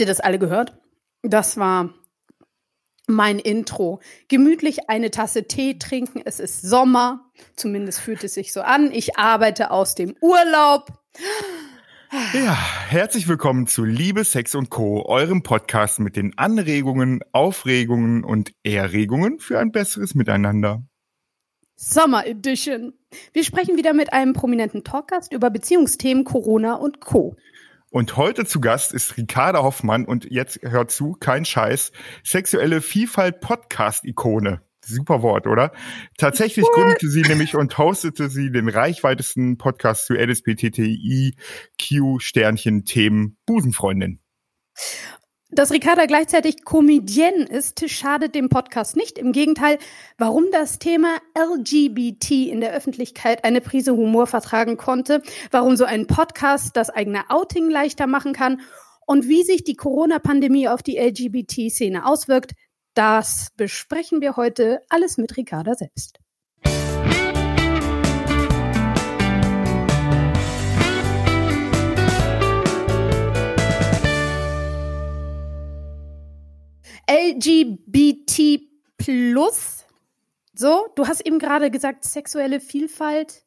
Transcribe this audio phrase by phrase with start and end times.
[0.00, 0.72] Habt ihr das alle gehört?
[1.20, 1.92] Das war
[3.06, 4.00] mein Intro.
[4.28, 6.22] Gemütlich eine Tasse Tee trinken.
[6.24, 7.30] Es ist Sommer.
[7.54, 8.92] Zumindest fühlt es sich so an.
[8.92, 10.86] Ich arbeite aus dem Urlaub.
[12.32, 12.56] Ja,
[12.88, 19.38] herzlich willkommen zu Liebe, Sex und Co., eurem Podcast mit den Anregungen, Aufregungen und Erregungen
[19.38, 20.82] für ein besseres Miteinander.
[21.76, 22.94] Summer Edition.
[23.32, 27.36] Wir sprechen wieder mit einem prominenten Talkgast über Beziehungsthemen, Corona und Co.
[27.92, 31.90] Und heute zu Gast ist Ricarda Hoffmann und jetzt hört zu, kein Scheiß,
[32.22, 34.62] sexuelle Vielfalt Podcast-Ikone.
[34.84, 35.72] Super Wort, oder?
[36.16, 36.74] Tatsächlich What?
[36.74, 41.34] gründete sie nämlich und hostete sie den reichweitesten Podcast zu LSBTTIQ
[42.20, 44.20] Sternchen Themen Busenfreundin.
[45.52, 49.18] Dass Ricarda gleichzeitig Comedienne ist, schadet dem Podcast nicht.
[49.18, 49.78] Im Gegenteil,
[50.16, 56.06] warum das Thema LGBT in der Öffentlichkeit eine Prise Humor vertragen konnte, warum so ein
[56.06, 58.60] Podcast das eigene Outing leichter machen kann
[59.06, 62.52] und wie sich die Corona-Pandemie auf die LGBT-Szene auswirkt,
[62.94, 66.20] das besprechen wir heute alles mit Ricarda selbst.
[77.10, 78.60] LGBT
[78.96, 79.84] plus.
[80.54, 83.42] So, du hast eben gerade gesagt, sexuelle Vielfalt.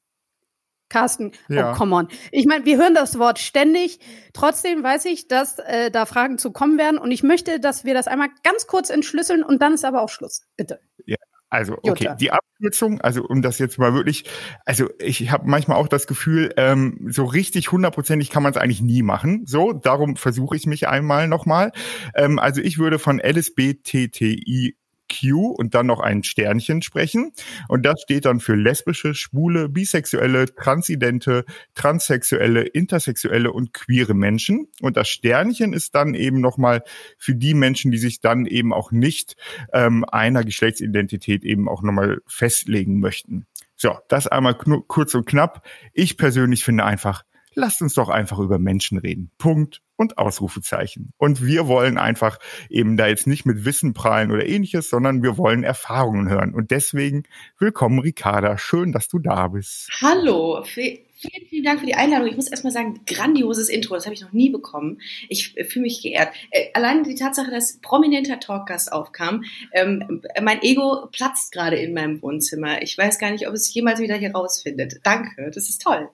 [0.89, 1.71] Carsten, oh, ja.
[1.71, 2.07] oh, come on.
[2.31, 3.99] Ich meine, wir hören das Wort ständig.
[4.33, 6.99] Trotzdem weiß ich, dass äh, da Fragen zu kommen werden.
[6.99, 10.09] Und ich möchte, dass wir das einmal ganz kurz entschlüsseln und dann ist aber auch
[10.09, 10.43] Schluss.
[10.55, 10.81] Bitte.
[11.05, 11.17] Ja,
[11.53, 12.15] also, okay, Jutta.
[12.15, 14.25] die Abkürzung, also um das jetzt mal wirklich,
[14.65, 18.81] also ich habe manchmal auch das Gefühl, ähm, so richtig hundertprozentig kann man es eigentlich
[18.81, 19.43] nie machen.
[19.45, 21.71] So, darum versuche ich mich einmal nochmal.
[22.15, 24.75] Ähm, also ich würde von LSBTTI
[25.11, 27.31] Q und dann noch ein Sternchen sprechen.
[27.67, 34.67] Und das steht dann für lesbische, schwule, bisexuelle, transidente, transsexuelle, intersexuelle und queere Menschen.
[34.81, 36.83] Und das Sternchen ist dann eben nochmal
[37.17, 39.35] für die Menschen, die sich dann eben auch nicht
[39.73, 43.45] ähm, einer Geschlechtsidentität eben auch nochmal festlegen möchten.
[43.75, 45.65] So, das einmal kurz und knapp.
[45.93, 47.23] Ich persönlich finde einfach,
[47.55, 49.31] lasst uns doch einfach über Menschen reden.
[49.37, 51.13] Punkt und Ausrufezeichen.
[51.17, 55.37] Und wir wollen einfach eben da jetzt nicht mit Wissen prallen oder ähnliches, sondern wir
[55.37, 56.53] wollen Erfahrungen hören.
[56.53, 57.23] Und deswegen
[57.59, 58.57] willkommen, Ricarda.
[58.57, 59.89] Schön, dass du da bist.
[60.01, 60.63] Hallo.
[60.63, 62.27] Vielen, vielen Dank für die Einladung.
[62.27, 64.99] Ich muss erstmal sagen, grandioses Intro, das habe ich noch nie bekommen.
[65.29, 66.33] Ich fühle mich geehrt.
[66.51, 72.21] Äh, allein die Tatsache, dass prominenter Talkgast aufkam, ähm, mein Ego platzt gerade in meinem
[72.21, 72.81] Wohnzimmer.
[72.81, 74.99] Ich weiß gar nicht, ob es jemals wieder hier rausfindet.
[75.03, 76.09] Danke, das ist toll.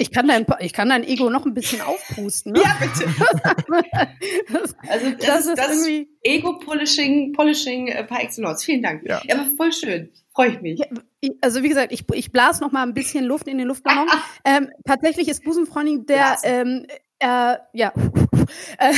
[0.00, 2.52] Ich kann dein, ich kann dein Ego noch ein bisschen aufpusten.
[2.52, 2.62] Ne?
[2.62, 3.12] Ja, bitte.
[4.52, 8.64] das, also das, das ist, das irgendwie Ego-Polishing Polishing äh, par excellence.
[8.64, 9.02] Vielen Dank.
[9.04, 9.20] Ja.
[9.24, 10.12] ja, aber voll schön.
[10.32, 10.78] Freue ich mich.
[10.78, 10.86] Ja,
[11.40, 14.06] also wie gesagt, ich, ich blas noch mal ein bisschen Luft in den Luftballon.
[14.44, 16.86] ähm, tatsächlich ist Busenfreundin der ähm,
[17.18, 17.92] äh, ja,
[18.78, 18.94] äh,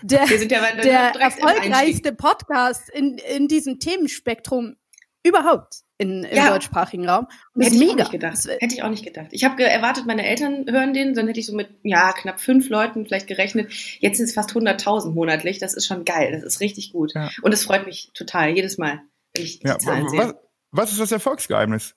[0.00, 4.76] der, ja der erfolgreichste Podcast in, in diesem Themenspektrum
[5.22, 6.50] überhaupt in, im ja.
[6.50, 7.26] deutschsprachigen Raum.
[7.54, 7.92] Und hätte ich mega.
[7.92, 8.38] auch nicht gedacht.
[8.48, 9.28] Hätte ich auch nicht gedacht.
[9.32, 12.70] Ich habe erwartet, meine Eltern hören den, dann hätte ich so mit ja knapp fünf
[12.70, 13.70] Leuten vielleicht gerechnet.
[14.00, 15.58] Jetzt sind es fast 100.000 monatlich.
[15.58, 16.32] Das ist schon geil.
[16.32, 17.12] Das ist richtig gut.
[17.14, 17.30] Ja.
[17.42, 19.02] Und es freut mich total jedes Mal,
[19.34, 20.34] wenn ich die ja, Zahlen sehe.
[20.70, 21.94] was ist das Erfolgsgeheimnis?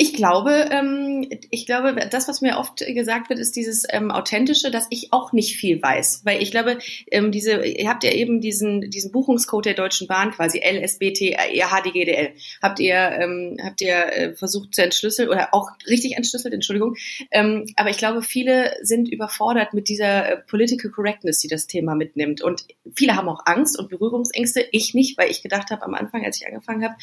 [0.00, 4.70] Ich glaube, ähm, ich glaube, das, was mir oft gesagt wird, ist dieses ähm, authentische,
[4.70, 6.78] dass ich auch nicht viel weiß, weil ich glaube,
[7.10, 12.30] ähm, diese, ihr habt ja eben diesen diesen Buchungscode der Deutschen Bahn quasi LSBT HDGDL,
[12.62, 16.94] habt ihr ähm, habt ihr äh, versucht zu entschlüsseln oder auch richtig entschlüsselt, Entschuldigung.
[17.32, 21.96] Ähm, aber ich glaube, viele sind überfordert mit dieser äh, Political Correctness, die das Thema
[21.96, 24.64] mitnimmt und viele haben auch Angst und Berührungsängste.
[24.70, 26.94] Ich nicht, weil ich gedacht habe am Anfang, als ich angefangen habe,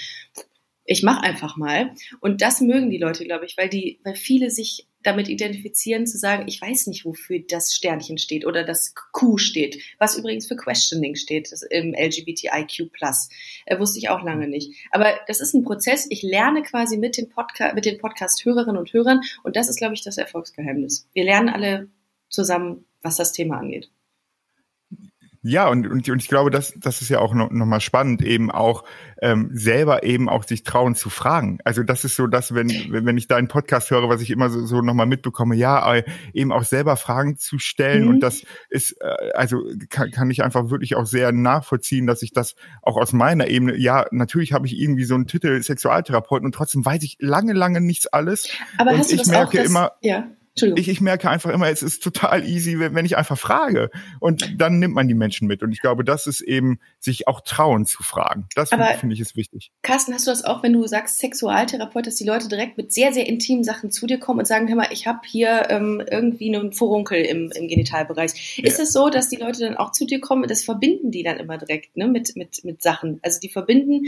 [0.86, 1.92] ich mache einfach mal.
[2.22, 6.18] Und das mögen die Leute, glaube ich, weil die, weil viele sich damit identifizieren, zu
[6.18, 10.56] sagen, ich weiß nicht, wofür das Sternchen steht oder das Q steht, was übrigens für
[10.56, 12.90] Questioning steht das im LGBTIQ+.
[13.66, 14.74] Äh, wusste ich auch lange nicht.
[14.92, 16.08] Aber das ist ein Prozess.
[16.10, 19.94] Ich lerne quasi mit den, Podca mit den Podcast-Hörerinnen und Hörern und das ist, glaube
[19.94, 21.08] ich, das Erfolgsgeheimnis.
[21.14, 21.90] Wir lernen alle
[22.30, 23.90] zusammen, was das Thema angeht.
[25.48, 28.24] Ja, und, und, und ich glaube, das, das ist ja auch noch, noch mal spannend,
[28.24, 28.84] eben auch
[29.22, 31.60] ähm, selber eben auch sich trauen zu fragen.
[31.64, 34.66] Also das ist so, dass wenn, wenn ich deinen Podcast höre, was ich immer so,
[34.66, 36.02] so noch mal mitbekomme, ja,
[36.34, 38.06] eben auch selber Fragen zu stellen.
[38.06, 38.10] Mhm.
[38.10, 42.34] Und das ist, äh, also kann, kann ich einfach wirklich auch sehr nachvollziehen, dass ich
[42.34, 46.56] das auch aus meiner Ebene, ja, natürlich habe ich irgendwie so einen Titel Sexualtherapeuten und
[46.56, 48.50] trotzdem weiß ich lange, lange nichts alles.
[48.80, 50.28] Aber und hast du ich das merke auch, dass, immer, ja
[50.58, 53.90] Ich, ich merke einfach immer, es ist total easy, wenn, wenn ich einfach frage.
[54.22, 55.62] Und dann nimmt man die Menschen mit.
[55.64, 58.48] Und ich glaube, das ist eben, sich auch trauen zu fragen.
[58.56, 59.72] Das finde find ich ist wichtig.
[59.82, 63.12] Carsten, hast du das auch, wenn du sagst Sexualtherapeut, dass die Leute direkt mit sehr,
[63.12, 66.56] sehr intimen Sachen zu dir kommen und sagen, hör mal, ich habe hier ähm, irgendwie
[66.56, 68.58] einen Furunkel im, im Genitalbereich.
[68.58, 68.66] Ja.
[68.66, 70.48] Ist es so, dass die Leute dann auch zu dir kommen?
[70.48, 73.20] Das verbinden die dann immer direkt ne, mit, mit, mit Sachen.
[73.24, 74.06] Also die verbinden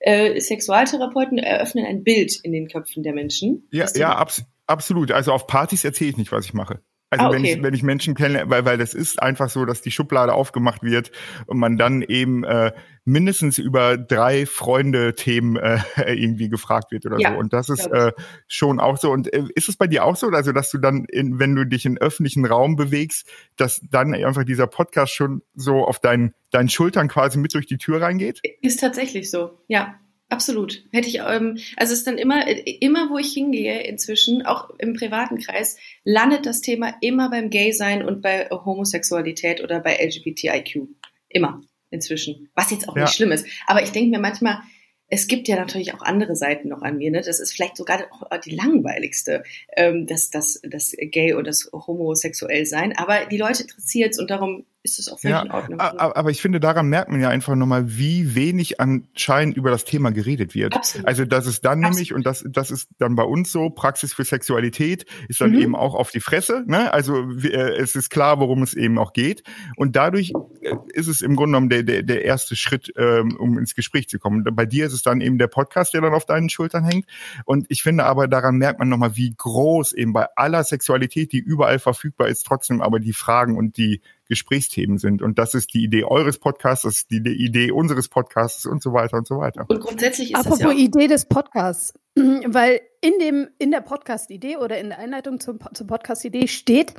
[0.00, 3.66] äh, Sexualtherapeuten eröffnen ein Bild in den Köpfen der Menschen.
[3.70, 5.12] Ja, ja, abs absolut.
[5.12, 6.80] Also auf Partys erzähle ich nicht, was ich mache.
[7.08, 7.36] Also ah, okay.
[7.36, 10.34] wenn ich wenn ich Menschen kenne, weil weil das ist einfach so, dass die Schublade
[10.34, 11.12] aufgemacht wird
[11.46, 12.72] und man dann eben äh,
[13.04, 15.78] mindestens über drei Freunde-Themen äh,
[16.12, 17.38] irgendwie gefragt wird oder ja, so.
[17.38, 18.10] Und das ist äh,
[18.48, 19.12] schon auch so.
[19.12, 21.64] Und äh, ist es bei dir auch so, also dass du dann, in, wenn du
[21.64, 26.68] dich in öffentlichen Raum bewegst, dass dann einfach dieser Podcast schon so auf deinen deinen
[26.68, 28.40] Schultern quasi mit durch die Tür reingeht?
[28.62, 29.94] Ist tatsächlich so, ja.
[30.28, 30.82] Absolut.
[30.92, 34.94] Hätte ich, ähm, also es ist dann immer, immer wo ich hingehe inzwischen, auch im
[34.94, 40.88] privaten Kreis, landet das Thema immer beim Gay-Sein und bei Homosexualität oder bei LGBTIQ.
[41.28, 42.50] Immer inzwischen.
[42.54, 43.02] Was jetzt auch ja.
[43.02, 43.46] nicht schlimm ist.
[43.66, 44.60] Aber ich denke mir manchmal,
[45.08, 47.12] es gibt ja natürlich auch andere Seiten noch an mir.
[47.12, 47.22] Ne?
[47.24, 49.44] Das ist vielleicht sogar auch die langweiligste,
[49.76, 52.96] ähm, das, das, das Gay und das Homosexuell sein.
[52.96, 55.80] Aber die Leute interessiert es und darum ist es auch völlig ja, in Ordnung.
[55.80, 60.10] Aber ich finde, daran merkt man ja einfach nochmal, wie wenig anscheinend über das Thema
[60.10, 60.74] geredet wird.
[60.74, 61.06] Absolut.
[61.06, 61.94] Also das ist dann Absolut.
[61.94, 65.58] nämlich, und das, das ist dann bei uns so, Praxis für Sexualität ist dann mhm.
[65.58, 66.64] eben auch auf die Fresse.
[66.66, 66.92] Ne?
[66.92, 69.42] Also äh, es ist klar, worum es eben auch geht.
[69.76, 73.58] Und dadurch äh, ist es im Grunde genommen der, der, der erste Schritt, ähm, um
[73.58, 74.44] ins Gespräch zu kommen.
[74.44, 77.06] Bei dir ist es dann eben der Podcast, der dann auf deinen Schultern hängt.
[77.44, 81.38] Und ich finde aber, daran merkt man nochmal, wie groß eben bei aller Sexualität, die
[81.38, 85.22] überall verfügbar ist, trotzdem aber die Fragen und die Gesprächsthemen sind.
[85.22, 88.92] Und das ist die Idee eures Podcasts, das ist die Idee unseres Podcasts und so
[88.92, 89.64] weiter und so weiter.
[89.68, 94.56] Und grundsätzlich ist Apropos das ja Idee des Podcasts, weil in dem in der Podcast-Idee
[94.56, 96.94] oder in der Einleitung zum, zur Podcast-Idee steht,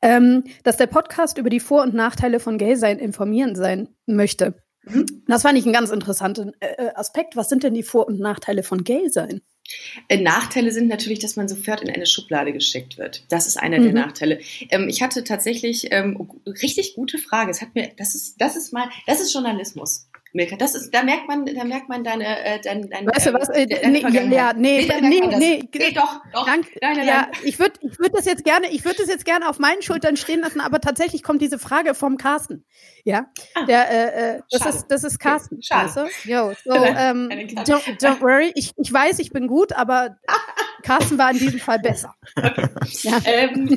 [0.00, 4.54] ähm, dass der Podcast über die Vor- und Nachteile von Gay-Sein informieren sein möchte.
[4.84, 5.06] Mhm.
[5.26, 7.36] Das fand ich einen ganz interessanten äh, Aspekt.
[7.36, 9.40] Was sind denn die Vor- und Nachteile von Gay-Sein?
[10.08, 13.24] Äh, Nachteile sind natürlich, dass man sofort in eine Schublade gesteckt wird.
[13.28, 13.84] Das ist einer mhm.
[13.84, 14.40] der Nachteile.
[14.70, 17.50] Ähm, ich hatte tatsächlich ähm, richtig gute Frage.
[17.50, 20.08] Es hat mir, das ist, das ist mal, das ist Journalismus.
[20.34, 20.56] Milka.
[20.56, 23.50] Das ist, da merkt man, da merkt man deine, äh, deine, deine Weißt du was?
[23.50, 26.46] Äh, deine nee, ja, nee, nee, nee, nee, nee, doch, doch.
[26.46, 29.26] Dank, nein, nein, ja, ich würde, ich würde das jetzt gerne, ich würde das jetzt
[29.26, 32.64] gerne auf meinen Schultern stehen lassen, aber tatsächlich kommt diese Frage vom Carsten.
[33.04, 34.76] Ja, ah, der, äh, äh das schade.
[34.76, 35.56] ist, das ist Carsten.
[35.56, 36.06] Okay, schade.
[36.06, 36.30] Weißt du?
[36.30, 37.28] Yo, so, ähm,
[37.66, 38.52] don't, don't worry.
[38.54, 40.16] Ich, ich weiß, ich bin gut, aber
[40.82, 42.14] Carsten war in diesem Fall besser.
[42.36, 42.68] Okay.
[43.02, 43.20] Ja.
[43.24, 43.76] Ähm,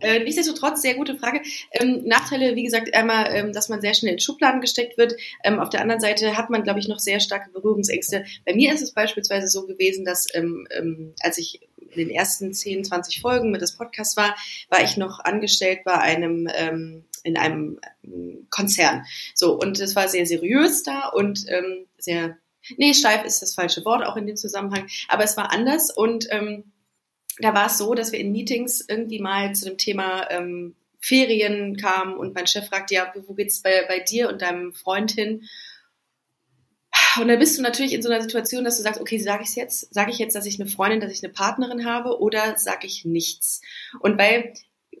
[0.00, 1.40] äh, nichtsdestotrotz, sehr gute Frage.
[1.72, 5.14] Ähm, Nachteile, wie gesagt, einmal, ähm, dass man sehr schnell in Schubladen gesteckt wird.
[5.44, 8.24] Ähm, auf der anderen Seite hat man, glaube ich, noch sehr starke Berührungsängste.
[8.46, 12.52] Bei mir ist es beispielsweise so gewesen, dass ähm, ähm, als ich in den ersten
[12.52, 14.36] 10, 20 Folgen mit des Podcasts war,
[14.68, 16.48] war ich noch angestellt bei einem
[17.22, 17.80] in einem
[18.48, 19.04] Konzern.
[19.34, 22.38] So, und es war sehr seriös da und ähm, sehr
[22.76, 24.86] Nee, steif ist das falsche Wort, auch in dem Zusammenhang.
[25.08, 26.72] Aber es war anders und ähm,
[27.38, 31.76] da war es so, dass wir in Meetings irgendwie mal zu dem Thema ähm, Ferien
[31.76, 35.44] kamen und mein Chef fragte, ja, wo geht's bei, bei dir und deinem Freund hin?
[37.20, 39.56] Und dann bist du natürlich in so einer Situation, dass du sagst, okay, sage ich
[39.56, 39.92] jetzt?
[39.92, 43.04] Sage ich jetzt, dass ich eine Freundin, dass ich eine Partnerin habe oder sage ich
[43.04, 43.62] nichts?
[44.00, 44.52] Und weil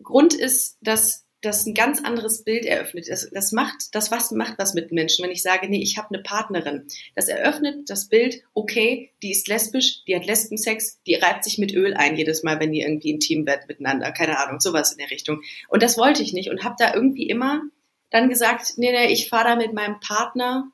[0.02, 3.08] Grund ist, dass das ein ganz anderes Bild eröffnet.
[3.08, 6.12] Das, das macht, das was macht was mit Menschen, wenn ich sage, nee, ich habe
[6.12, 6.86] eine Partnerin.
[7.14, 11.72] Das eröffnet das Bild, okay, die ist lesbisch, die hat Lesbensex, die reibt sich mit
[11.72, 15.10] Öl ein jedes Mal, wenn die irgendwie intim wird miteinander, keine Ahnung, sowas in der
[15.10, 15.40] Richtung.
[15.68, 17.62] Und das wollte ich nicht und habe da irgendwie immer
[18.10, 20.70] dann gesagt, nee, nee, ich fahre da mit meinem Partner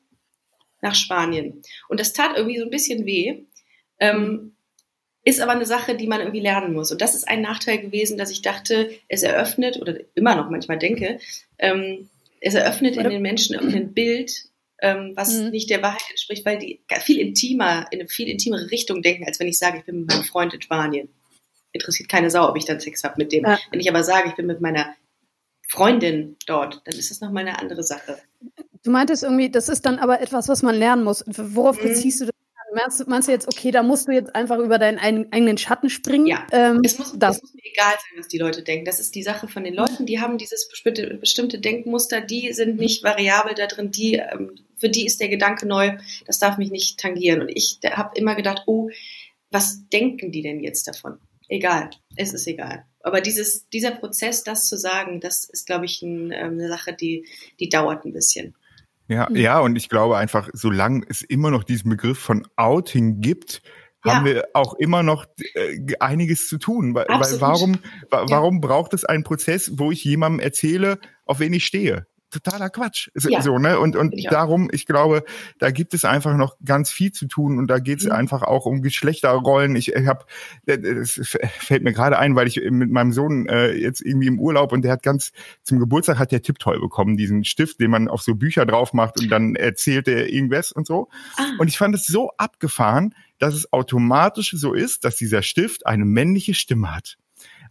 [0.82, 1.62] nach Spanien.
[1.88, 3.44] Und das tat irgendwie so ein bisschen weh.
[4.00, 4.55] Ähm,
[5.26, 6.92] ist aber eine Sache, die man irgendwie lernen muss.
[6.92, 10.78] Und das ist ein Nachteil gewesen, dass ich dachte, es eröffnet oder immer noch manchmal
[10.78, 11.18] denke,
[11.58, 12.08] ähm,
[12.40, 14.44] es eröffnet in den Menschen ein Bild,
[14.80, 15.50] ähm, was mhm.
[15.50, 19.40] nicht der Wahrheit entspricht, weil die viel intimer, in eine viel intimere Richtung denken, als
[19.40, 21.08] wenn ich sage, ich bin mit meinem Freund in Spanien.
[21.72, 23.44] Interessiert keine Sau, ob ich dann Sex habe mit dem.
[23.44, 23.58] Ja.
[23.72, 24.94] Wenn ich aber sage, ich bin mit meiner
[25.66, 28.18] Freundin dort, dann ist das nochmal eine andere Sache.
[28.84, 31.24] Du meintest irgendwie, das ist dann aber etwas, was man lernen muss.
[31.26, 31.88] Worauf mhm.
[31.88, 32.34] beziehst du das
[32.76, 36.26] Meinst, meinst, du jetzt, okay, da musst du jetzt einfach über deinen eigenen Schatten springen?
[36.26, 37.36] Ja, ähm, es, muss, das.
[37.36, 38.84] es muss mir egal sein, was die Leute denken.
[38.84, 43.02] Das ist die Sache von den Leuten, die haben dieses bestimmte, Denkmuster, die sind nicht
[43.02, 47.00] variabel da drin, die, ähm, für die ist der Gedanke neu, das darf mich nicht
[47.00, 47.40] tangieren.
[47.40, 48.90] Und ich habe immer gedacht, oh,
[49.50, 51.16] was denken die denn jetzt davon?
[51.48, 52.84] Egal, es ist egal.
[53.00, 56.92] Aber dieses, dieser Prozess, das zu sagen, das ist, glaube ich, ein, ähm, eine Sache,
[56.92, 57.24] die,
[57.58, 58.54] die dauert ein bisschen.
[59.08, 59.36] Ja, mhm.
[59.36, 63.62] ja, und ich glaube einfach, solange es immer noch diesen Begriff von Outing gibt,
[64.04, 64.14] ja.
[64.14, 66.94] haben wir auch immer noch äh, einiges zu tun.
[66.94, 67.78] Weil, weil warum,
[68.10, 68.60] warum ja.
[68.60, 72.06] braucht es einen Prozess, wo ich jemandem erzähle, auf wen ich stehe?
[72.30, 73.08] Totaler Quatsch.
[73.14, 73.42] So, ja.
[73.42, 73.78] so ne?
[73.78, 75.24] Und, und ich darum, ich glaube,
[75.58, 78.12] da gibt es einfach noch ganz viel zu tun und da geht es mhm.
[78.12, 79.76] einfach auch um Geschlechterrollen.
[79.76, 80.24] Ich, ich habe,
[80.66, 81.20] es
[81.58, 84.82] fällt mir gerade ein, weil ich mit meinem Sohn äh, jetzt irgendwie im Urlaub und
[84.82, 88.34] der hat ganz zum Geburtstag hat der Tipptoy bekommen, diesen Stift, den man auf so
[88.34, 91.08] Bücher drauf macht und dann erzählt er irgendwas und so.
[91.36, 91.44] Ah.
[91.58, 96.04] Und ich fand es so abgefahren, dass es automatisch so ist, dass dieser Stift eine
[96.04, 97.18] männliche Stimme hat.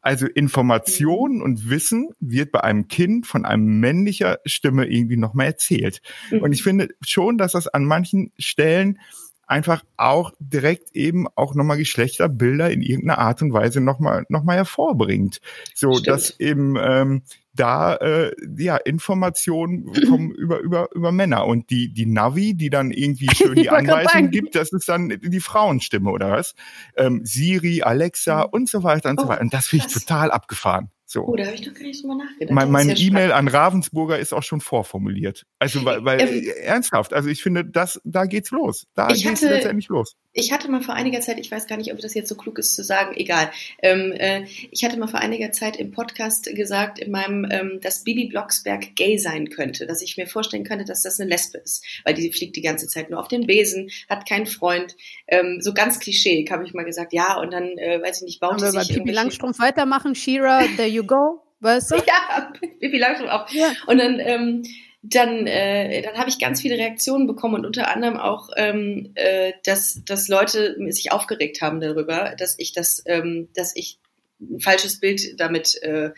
[0.06, 1.42] Also Information mhm.
[1.42, 6.04] und Wissen wird bei einem Kind von einem männlicher Stimme irgendwie nochmal erzählt.
[6.30, 6.44] Mhm.
[6.44, 9.00] Und ich finde schon, dass das an manchen Stellen
[9.48, 14.56] einfach auch direkt eben auch nochmal Geschlechterbilder in irgendeiner Art und Weise nochmal noch mal
[14.56, 15.40] hervorbringt.
[15.74, 16.08] So, Stimmt.
[16.08, 17.24] dass eben ähm,
[17.54, 22.92] da äh, ja Informationen kommen über über über Männer und die die Navi, die dann
[22.92, 26.56] irgendwie schön die Anweisungen gibt, das ist dann die Frauenstimme oder was?
[26.98, 28.50] Ähm, Siri, Alexa mhm.
[28.52, 29.42] und so weiter und oh, so weiter.
[29.42, 30.90] Und das finde ich total abgefahren.
[31.08, 31.26] So.
[31.26, 32.54] Oh, da habe ich doch gar nicht drüber nachgedacht.
[32.54, 35.46] Mein, meine ja E-Mail an Ravensburger ist auch schon vorformuliert.
[35.60, 38.88] Also weil, weil ähm, ernsthaft, also ich finde, das da geht's los.
[38.96, 40.16] Da geht's hatte, letztendlich los.
[40.38, 42.60] Ich hatte mal vor einiger Zeit, ich weiß gar nicht, ob das jetzt so klug
[42.60, 43.50] ist zu sagen, egal.
[43.82, 48.04] Ähm, äh, ich hatte mal vor einiger Zeit im Podcast gesagt, in meinem, ähm, dass
[48.04, 51.86] Bibi Blocksberg gay sein könnte, dass ich mir vorstellen könnte, dass das eine Lesbe ist,
[52.04, 54.98] weil die fliegt die ganze Zeit nur auf den Besen, hat keinen Freund.
[55.28, 58.40] Ähm, so ganz klischee, habe ich mal gesagt, ja, und dann, äh, weiß ich nicht,
[58.42, 61.96] baut sie sich Bibi Langstrumpf weitermachen, Shira, there you go, weißt du?
[62.06, 62.52] Ja,
[62.82, 63.50] Bibi Langstrumpf auch.
[63.52, 63.72] Ja.
[63.88, 64.64] Und dann, ähm,
[65.10, 69.54] dann, äh, dann habe ich ganz viele Reaktionen bekommen und unter anderem auch, ähm, äh,
[69.64, 74.00] dass, dass Leute sich aufgeregt haben darüber, dass ich das, ähm, dass ich
[74.40, 76.12] ein falsches Bild damit äh,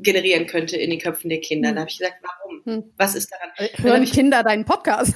[0.00, 1.70] generieren könnte in den Köpfen der Kinder.
[1.70, 1.74] Hm.
[1.76, 2.62] Da habe ich gesagt, warum?
[2.64, 2.92] Hm.
[2.96, 3.50] Was ist daran?
[3.76, 5.14] Hören Kinder deinen Podcast?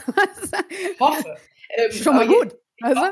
[1.01, 1.37] hoffe.
[1.71, 2.57] Ähm, Schon mal gut.
[2.83, 3.03] Also?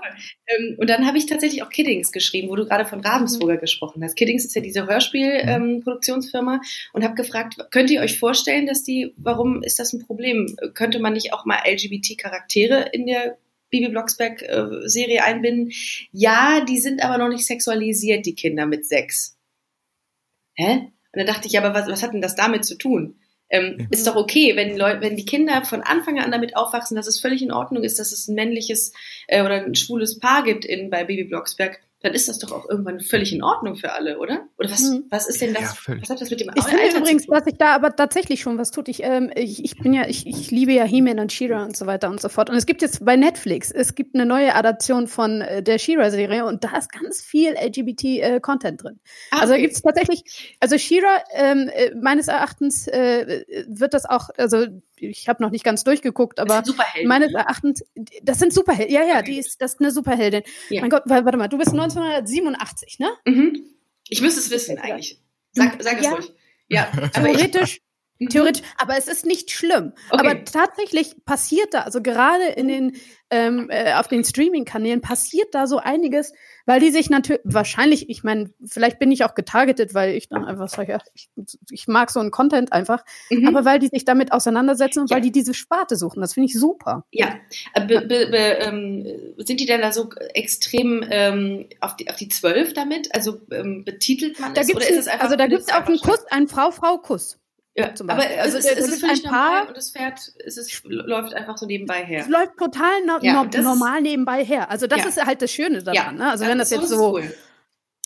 [0.47, 3.61] Ähm, und dann habe ich tatsächlich auch Kiddings geschrieben, wo du gerade von Ravensburger mhm.
[3.61, 4.17] gesprochen hast.
[4.17, 6.63] Kiddings ist ja diese Hörspielproduktionsfirma mhm.
[6.63, 10.57] ähm, und habe gefragt, könnt ihr euch vorstellen, dass die, warum ist das ein Problem?
[10.75, 13.39] Könnte man nicht auch mal LGBT-Charaktere in der
[13.71, 15.73] Bibi Blocksberg-Serie äh, einbinden?
[16.13, 19.37] Ja, die sind aber noch nicht sexualisiert, die Kinder mit sechs.
[20.55, 20.91] Hä?
[21.13, 23.17] Und dann dachte ich, aber was, was hat denn das damit zu tun?
[23.51, 23.89] Ähm, mhm.
[23.91, 27.21] Ist doch okay, wenn, Leute, wenn die Kinder von Anfang an damit aufwachsen, dass es
[27.21, 28.93] völlig in Ordnung ist, dass es ein männliches
[29.27, 32.69] äh, oder ein schwules Paar gibt in, bei Baby Blocksberg dann ist das doch auch
[32.69, 34.49] irgendwann völlig in Ordnung für alle, oder?
[34.59, 35.05] Oder was, hm.
[35.11, 35.87] was ist denn das?
[35.87, 38.57] Ja, was hat das mit dem Ich finde übrigens, dass sich da aber tatsächlich schon
[38.57, 38.89] was tut.
[38.89, 41.87] Ich, ähm, ich, ich bin ja, ich, ich liebe ja He-Man und She-Ra und so
[41.87, 42.49] weiter und so fort.
[42.49, 46.47] Und es gibt jetzt bei Netflix, es gibt eine neue Adaption von äh, der She-Ra-Serie
[46.47, 49.01] und da ist ganz viel LGBT-Content äh, drin.
[49.31, 49.63] Ah, also okay.
[49.63, 54.67] gibt es tatsächlich, also She-Ra, ähm, äh, meines Erachtens äh, wird das auch, also
[55.01, 56.63] ich habe noch nicht ganz durchgeguckt, aber
[57.05, 57.85] meines Erachtens,
[58.23, 58.95] das sind Superhelden.
[58.95, 59.33] Ja, ja, okay.
[59.33, 60.43] die ist, das ist eine Superheldin.
[60.69, 60.81] Ja.
[60.81, 63.11] Mein Gott, warte mal, du bist 1987, ne?
[63.27, 63.65] Mhm.
[64.09, 65.23] Ich müsste es wissen eigentlich.
[65.53, 66.13] Sag, sag es ja.
[66.13, 66.33] ruhig.
[66.69, 67.81] Ja, theoretisch.
[68.21, 68.29] Mhm.
[68.29, 69.93] Theoretisch, aber es ist nicht schlimm.
[70.11, 70.21] Okay.
[70.21, 72.93] Aber tatsächlich passiert da, also gerade in den
[73.31, 76.33] ähm, äh, auf den Streaming-Kanälen passiert da so einiges,
[76.67, 80.45] weil die sich natürlich, wahrscheinlich, ich meine, vielleicht bin ich auch getargetet, weil ich dann
[80.45, 81.31] einfach sage, ich,
[81.71, 83.47] ich mag so einen Content einfach, mhm.
[83.49, 85.17] aber weil die sich damit auseinandersetzen und ja.
[85.17, 86.21] weil die diese Sparte suchen.
[86.21, 87.05] Das finde ich super.
[87.13, 87.37] Ja,
[87.75, 89.07] äh, be, be, be, ähm,
[89.39, 93.15] sind die denn da so extrem ähm, auf die auf die zwölf damit?
[93.15, 95.25] Also ähm, betitelt man da das oder ist es einfach?
[95.25, 97.39] Also da gibt es auch einen Kuss, einen Frau-Frau-Kuss.
[97.81, 100.83] Ja, aber also, also es, es ist völlig ein Paar und das Pferd es ist,
[100.85, 102.21] läuft einfach so nebenbei her.
[102.21, 104.71] Es läuft total no, ja, no, normal nebenbei her.
[104.71, 105.07] Also das ja.
[105.07, 105.95] ist halt das Schöne daran.
[105.95, 106.31] Ja, ne?
[106.31, 107.35] Also wenn das, jetzt so, cool.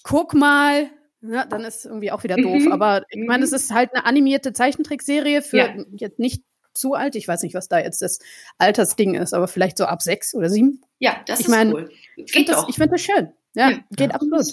[0.03, 0.91] guck mal,
[1.23, 2.63] ja, dann ist es irgendwie auch wieder doof.
[2.65, 2.73] Mhm.
[2.73, 6.43] Aber ich meine, es ist halt eine animierte Zeichentrickserie für jetzt nicht
[6.75, 7.17] zu alt.
[7.17, 8.19] Ich weiß nicht, was da jetzt das
[8.59, 10.83] Altersding ist, aber vielleicht so ab sechs oder sieben.
[10.99, 11.91] Ja, das ich ist mein, cool.
[12.17, 13.33] Ich finde das, find das schön.
[13.55, 14.47] Ja, geht absolut.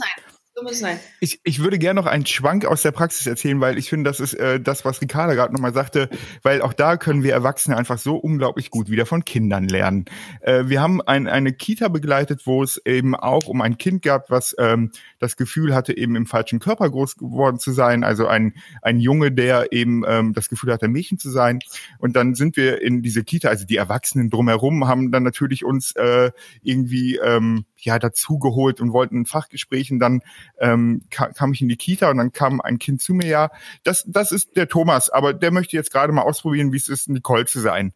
[0.70, 1.00] Sein.
[1.20, 4.20] Ich, ich würde gerne noch einen Schwank aus der Praxis erzählen, weil ich finde, das
[4.20, 6.10] ist äh, das, was Ricarda gerade nochmal sagte,
[6.44, 10.06] weil auch da können wir Erwachsene einfach so unglaublich gut wieder von Kindern lernen.
[10.42, 14.30] Äh, wir haben ein, eine Kita begleitet, wo es eben auch um ein Kind gab,
[14.30, 18.04] was ähm, das Gefühl hatte, eben im falschen Körper groß geworden zu sein.
[18.04, 21.60] Also ein, ein Junge, der eben ähm, das Gefühl hatte, Mädchen zu sein.
[21.98, 25.94] Und dann sind wir in diese Kita, also die Erwachsenen drumherum haben dann natürlich uns
[25.96, 30.22] äh, irgendwie ähm, ja dazugeholt und wollten ein Fachgespräch und dann
[30.60, 33.50] ähm, kam, kam ich in die Kita und dann kam ein Kind zu mir, ja,
[33.84, 37.10] das, das ist der Thomas, aber der möchte jetzt gerade mal ausprobieren, wie es ist,
[37.10, 37.94] Nicole zu sein.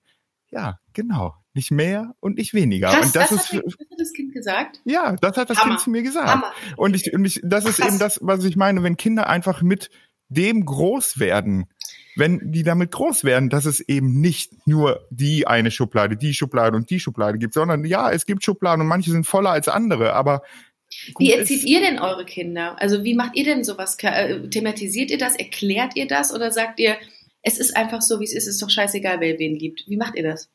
[0.51, 1.35] Ja, genau.
[1.53, 2.89] Nicht mehr und nicht weniger.
[2.89, 4.81] Krass, und das, das, ist, hat, das hat das Kind gesagt?
[4.85, 5.69] Ja, das hat das Hammer.
[5.71, 6.27] Kind zu mir gesagt.
[6.27, 6.51] Hammer.
[6.75, 7.87] Und ich, und ich, das ist Krass.
[7.87, 9.89] eben das, was ich meine, wenn Kinder einfach mit
[10.29, 11.65] dem groß werden,
[12.15, 16.75] wenn die damit groß werden, dass es eben nicht nur die eine Schublade, die Schublade
[16.75, 20.13] und die Schublade gibt, sondern ja, es gibt Schubladen und manche sind voller als andere,
[20.13, 20.41] aber
[21.17, 22.79] wie erzieht ihr denn eure Kinder?
[22.79, 23.97] Also wie macht ihr denn sowas?
[24.01, 25.35] Äh, thematisiert ihr das?
[25.35, 26.33] Erklärt ihr das?
[26.33, 26.95] Oder sagt ihr,
[27.41, 29.83] es ist einfach so, wie es ist, es ist doch scheißegal, wer wen liebt?
[29.87, 30.49] Wie macht ihr das?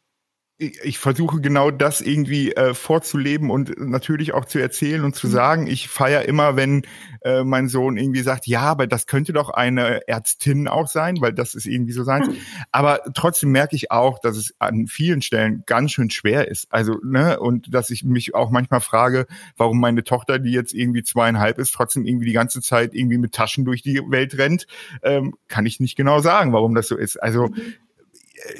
[0.60, 5.32] Ich versuche genau das irgendwie äh, vorzuleben und natürlich auch zu erzählen und zu mhm.
[5.32, 5.66] sagen.
[5.66, 6.82] Ich feiere immer, wenn
[7.22, 11.32] äh, mein Sohn irgendwie sagt, ja, aber das könnte doch eine Ärztin auch sein, weil
[11.32, 12.24] das ist irgendwie so sein.
[12.24, 12.36] Mhm.
[12.72, 16.70] Aber trotzdem merke ich auch, dass es an vielen Stellen ganz schön schwer ist.
[16.70, 19.26] Also, ne, und dass ich mich auch manchmal frage,
[19.56, 23.32] warum meine Tochter, die jetzt irgendwie zweieinhalb ist, trotzdem irgendwie die ganze Zeit irgendwie mit
[23.32, 24.66] Taschen durch die Welt rennt,
[25.02, 27.16] ähm, kann ich nicht genau sagen, warum das so ist.
[27.16, 27.74] Also mhm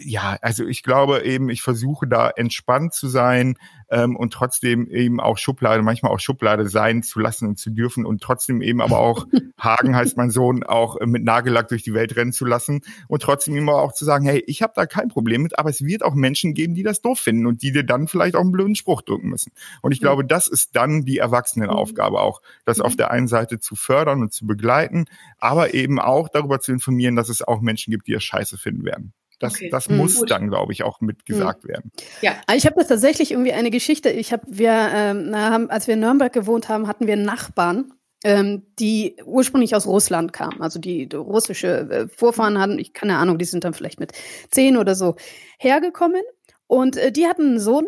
[0.03, 3.57] ja, also ich glaube eben, ich versuche da entspannt zu sein
[3.91, 8.07] ähm, und trotzdem eben auch Schublade, manchmal auch Schublade sein zu lassen und zu dürfen
[8.07, 9.27] und trotzdem eben aber auch
[9.59, 13.57] Hagen heißt mein Sohn auch mit Nagellack durch die Welt rennen zu lassen und trotzdem
[13.57, 16.15] immer auch zu sagen, hey, ich habe da kein Problem mit, aber es wird auch
[16.15, 19.03] Menschen geben, die das doof finden und die dir dann vielleicht auch einen blöden Spruch
[19.03, 19.53] drücken müssen.
[19.83, 23.77] Und ich glaube, das ist dann die Erwachsenenaufgabe auch, das auf der einen Seite zu
[23.77, 25.07] fördern und zu begleiten,
[25.39, 28.85] aber eben auch darüber zu informieren, dass es auch Menschen gibt, die es scheiße finden
[28.85, 29.13] werden.
[29.41, 29.71] Das, okay.
[29.71, 29.97] das mhm.
[29.97, 31.69] muss dann, glaube ich, auch mitgesagt mhm.
[31.69, 31.93] werden.
[32.21, 34.11] Ja, ah, ich habe das tatsächlich irgendwie eine Geschichte.
[34.11, 37.93] Ich habe, wir ähm, haben, als wir in Nürnberg gewohnt haben, hatten wir Nachbarn,
[38.23, 40.61] ähm, die ursprünglich aus Russland kamen.
[40.61, 44.13] Also die, die russische äh, Vorfahren hatten, ich keine Ahnung, die sind dann vielleicht mit
[44.51, 45.17] zehn oder so
[45.59, 46.23] hergekommen.
[46.67, 47.87] Und äh, die hatten einen Sohn,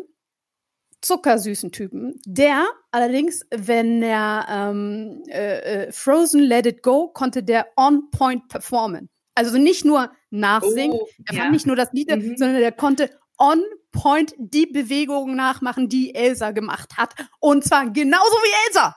[1.03, 7.67] zuckersüßen Typen, der allerdings, wenn er ähm, äh, äh Frozen Let It Go, konnte der
[7.77, 9.11] on point performen.
[9.35, 11.41] Also nicht nur nachsingen, oh, er ja.
[11.43, 12.37] fand nicht nur das Lied, mhm.
[12.37, 13.63] sondern er konnte on
[13.93, 17.15] point die Bewegungen nachmachen, die Elsa gemacht hat.
[17.41, 18.97] Und zwar genauso wie Elsa.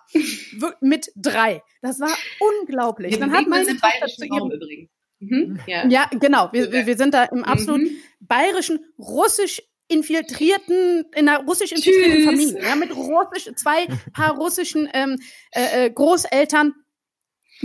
[0.82, 1.62] Mit drei.
[1.82, 3.12] Das war unglaublich.
[3.12, 4.90] Wir Dann hat meine Tochter zu ihrem übrigens.
[5.20, 5.60] Mhm.
[5.68, 5.88] Ja.
[5.88, 6.10] ja.
[6.12, 6.50] genau.
[6.52, 7.98] Wir, wir, wir sind da im absolut mhm.
[8.22, 12.26] bayerischen, russisch infiltrierten, in einer russisch infiltrierten Tschüss.
[12.26, 15.18] Familie, ja, mit russisch, zwei paar russischen ähm,
[15.52, 16.74] äh, äh Großeltern,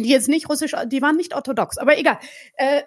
[0.02, 2.19] die jetzt nicht russisch, die waren nicht orthodox, aber egal.
[2.54, 2.83] Äh,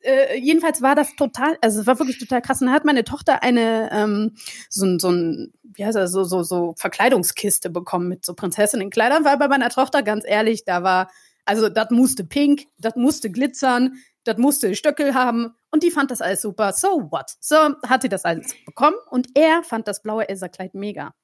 [0.00, 2.60] äh, jedenfalls war das total, also es war wirklich total krass.
[2.60, 4.36] Und da hat meine Tochter eine ähm,
[4.68, 9.38] so, so ein, wie heißt das, so, so, so Verkleidungskiste bekommen mit so Prinzessinnenkleidern, weil
[9.38, 11.10] bei meiner Tochter, ganz ehrlich, da war,
[11.44, 16.20] also das musste pink, das musste glitzern, das musste Stöckel haben und die fand das
[16.20, 16.72] alles super.
[16.72, 17.32] So what?
[17.40, 21.14] So hat sie das alles bekommen und er fand das blaue Elsa-Kleid mega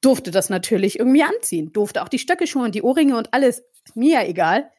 [0.00, 3.62] durfte das natürlich irgendwie anziehen, durfte auch die Stöcke schon und die Ohrringe und alles,
[3.94, 4.70] mir egal,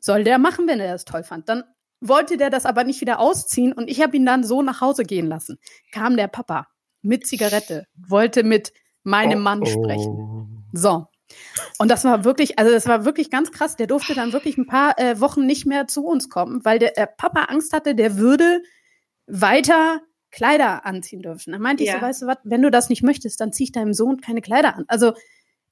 [0.00, 1.48] soll der machen, wenn er das toll fand.
[1.48, 1.64] Dann
[2.00, 5.04] wollte der das aber nicht wieder ausziehen und ich habe ihn dann so nach Hause
[5.04, 5.58] gehen lassen.
[5.92, 6.66] Kam der Papa
[7.02, 10.10] mit Zigarette, wollte mit meinem oh, Mann sprechen.
[10.10, 10.46] Oh.
[10.72, 11.06] So.
[11.78, 13.76] Und das war wirklich, also das war wirklich ganz krass.
[13.76, 16.92] Der durfte dann wirklich ein paar äh, Wochen nicht mehr zu uns kommen, weil der,
[16.92, 18.62] der Papa Angst hatte, der würde
[19.26, 20.00] weiter
[20.36, 21.52] Kleider anziehen dürfen.
[21.52, 21.94] Dann meinte ja.
[21.94, 24.20] ich so, weißt du was, wenn du das nicht möchtest, dann zieh ich deinem Sohn
[24.20, 24.84] keine Kleider an.
[24.86, 25.14] Also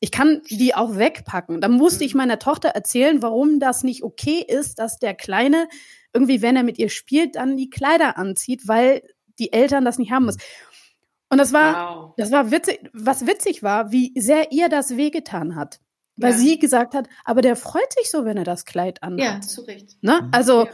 [0.01, 1.61] ich kann die auch wegpacken.
[1.61, 5.69] Dann musste ich meiner Tochter erzählen, warum das nicht okay ist, dass der Kleine
[6.15, 9.03] irgendwie, wenn er mit ihr spielt, dann die Kleider anzieht, weil
[9.39, 10.41] die Eltern das nicht haben müssen.
[11.29, 12.15] Und das war, wow.
[12.17, 15.81] das war witzig, was witzig war, wie sehr ihr das wehgetan hat.
[16.17, 16.39] Weil ja.
[16.39, 19.21] sie gesagt hat, aber der freut sich so, wenn er das Kleid anhat.
[19.21, 19.97] Ja, zu Recht.
[20.01, 20.29] Ne?
[20.33, 20.73] Also, ja.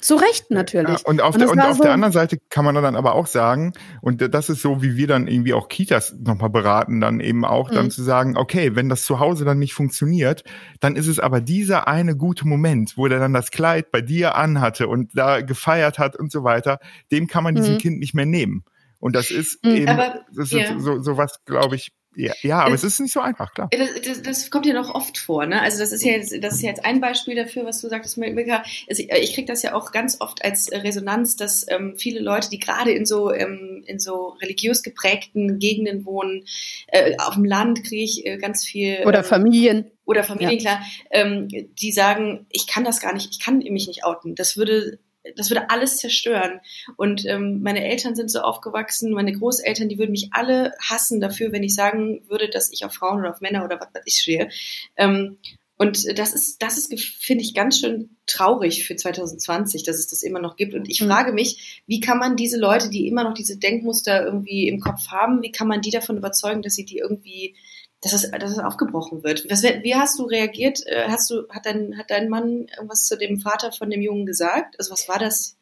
[0.00, 1.00] Zu Recht natürlich.
[1.00, 3.16] Ja, und auf, und der, und auf so der anderen Seite kann man dann aber
[3.16, 7.18] auch sagen, und das ist so, wie wir dann irgendwie auch Kitas nochmal beraten, dann
[7.18, 7.74] eben auch mhm.
[7.74, 10.44] dann zu sagen, okay, wenn das zu Hause dann nicht funktioniert,
[10.78, 14.36] dann ist es aber dieser eine gute Moment, wo der dann das Kleid bei dir
[14.36, 16.78] anhatte und da gefeiert hat und so weiter,
[17.10, 17.78] dem kann man diesem mhm.
[17.78, 18.64] Kind nicht mehr nehmen.
[19.00, 20.78] Und das ist mhm, eben, aber, das ist ja.
[20.78, 23.68] so, so was, glaube ich, ja, ja aber es, es ist nicht so einfach, klar.
[23.70, 25.62] Das, das, das, kommt ja noch oft vor, ne?
[25.62, 28.64] Also das ist ja jetzt, das ist jetzt ein Beispiel dafür, was du sagtest, Milka.
[28.88, 32.58] Also ich kriege das ja auch ganz oft als Resonanz, dass ähm, viele Leute, die
[32.58, 36.44] gerade in so ähm, in so religiös geprägten Gegenden wohnen,
[36.88, 39.04] äh, auf dem Land kriege ich äh, ganz viel.
[39.06, 39.90] Oder ähm, Familien.
[40.04, 40.76] Oder Familien, ja.
[40.76, 44.34] klar, ähm, die sagen, ich kann das gar nicht, ich kann mich nicht outen.
[44.34, 44.98] Das würde
[45.36, 46.60] das würde alles zerstören.
[46.96, 51.52] Und ähm, meine Eltern sind so aufgewachsen, meine Großeltern, die würden mich alle hassen dafür,
[51.52, 54.18] wenn ich sagen würde, dass ich auf Frauen oder auf Männer oder was weiß ich
[54.18, 54.48] stehe.
[54.96, 55.38] Ähm,
[55.78, 60.24] und das ist, das ist, finde ich, ganz schön traurig für 2020, dass es das
[60.24, 60.74] immer noch gibt.
[60.74, 61.06] Und ich mhm.
[61.06, 65.06] frage mich, wie kann man diese Leute, die immer noch diese Denkmuster irgendwie im Kopf
[65.08, 67.54] haben, wie kann man die davon überzeugen, dass sie die irgendwie
[68.00, 69.46] dass es, dass es aufgebrochen wird.
[69.50, 70.86] Was, wie hast du reagiert?
[70.86, 74.26] Äh, hast du, hat dein, hat dein Mann irgendwas zu dem Vater von dem Jungen
[74.26, 74.76] gesagt?
[74.78, 75.56] Also was war das?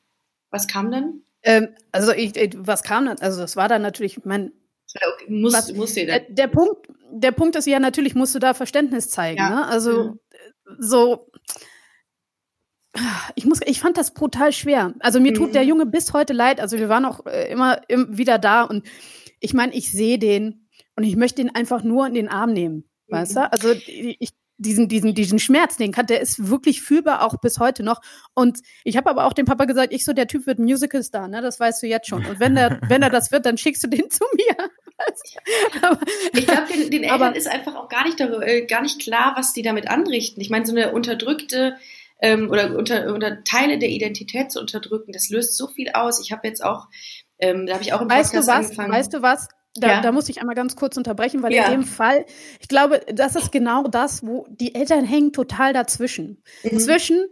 [0.50, 1.22] Was kam dann?
[1.42, 3.18] Ähm, also ich, was kam dann?
[3.18, 4.52] Also das war dann natürlich, mein
[4.94, 8.38] okay, muss, was, muss dir der, der Punkt, der Punkt ist ja natürlich, musst du
[8.38, 9.38] da Verständnis zeigen.
[9.38, 9.50] Ja.
[9.50, 9.66] Ne?
[9.66, 10.18] Also mhm.
[10.78, 11.30] so
[13.34, 14.94] ich muss, ich fand das brutal schwer.
[15.00, 15.36] Also mir mhm.
[15.36, 15.68] tut der mhm.
[15.68, 16.60] Junge bis heute leid.
[16.60, 18.86] Also wir waren auch äh, immer, immer wieder da und
[19.40, 20.65] ich meine, ich sehe den
[20.96, 22.84] und ich möchte ihn einfach nur in den Arm nehmen.
[23.06, 23.14] Mhm.
[23.14, 23.52] Weißt du?
[23.52, 27.82] Also ich, diesen, diesen, diesen Schmerz, den kann, der ist wirklich fühlbar auch bis heute
[27.82, 28.00] noch.
[28.34, 31.42] Und ich habe aber auch dem Papa gesagt, ich so, der Typ wird Musical-Star, ne?
[31.42, 32.24] Das weißt du jetzt schon.
[32.24, 34.56] Und wenn der, wenn er das wird, dann schickst du den zu mir.
[35.82, 36.00] aber,
[36.32, 39.00] ich glaube, den, den Eltern aber, ist einfach auch gar nicht, darüber, äh, gar nicht
[39.00, 40.40] klar, was die damit anrichten.
[40.40, 41.76] Ich meine, so eine unterdrückte
[42.22, 46.18] ähm, oder unter, unter Teile der Identität zu unterdrücken, das löst so viel aus.
[46.24, 46.88] Ich habe jetzt auch,
[47.38, 48.92] ähm, da habe ich auch im Podcast weißt du was, angefangen.
[48.92, 49.48] Weißt du was?
[49.80, 50.00] Da, ja.
[50.00, 51.66] da muss ich einmal ganz kurz unterbrechen, weil ja.
[51.66, 52.24] in dem Fall,
[52.60, 56.42] ich glaube, das ist genau das, wo die Eltern hängen total dazwischen.
[56.62, 56.78] Mhm.
[56.78, 57.26] Zwischen,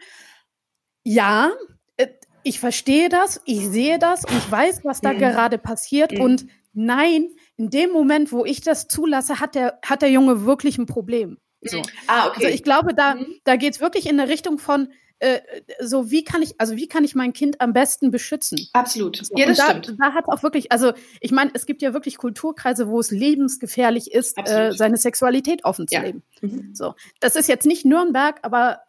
[1.02, 1.52] ja,
[1.96, 2.08] äh,
[2.42, 5.18] ich verstehe das, ich sehe das und ich weiß, was da mhm.
[5.18, 6.20] gerade passiert mhm.
[6.20, 10.78] und nein, in dem Moment, wo ich das zulasse, hat der, hat der Junge wirklich
[10.78, 11.38] ein Problem.
[11.62, 11.82] So.
[12.06, 12.44] Ah, okay.
[12.44, 13.26] Also ich glaube, da, mhm.
[13.44, 15.40] da geht es wirklich in eine Richtung von, äh,
[15.80, 18.68] so wie kann ich, also wie kann ich mein Kind am besten beschützen?
[18.72, 19.16] Absolut.
[19.16, 19.34] So.
[19.36, 19.96] Ja, das da, stimmt.
[19.98, 24.12] Da hat auch wirklich, also ich meine, es gibt ja wirklich Kulturkreise, wo es lebensgefährlich
[24.12, 26.02] ist, äh, seine Sexualität offen zu ja.
[26.02, 26.22] leben.
[26.40, 26.74] Mhm.
[26.74, 28.80] So, das ist jetzt nicht Nürnberg, aber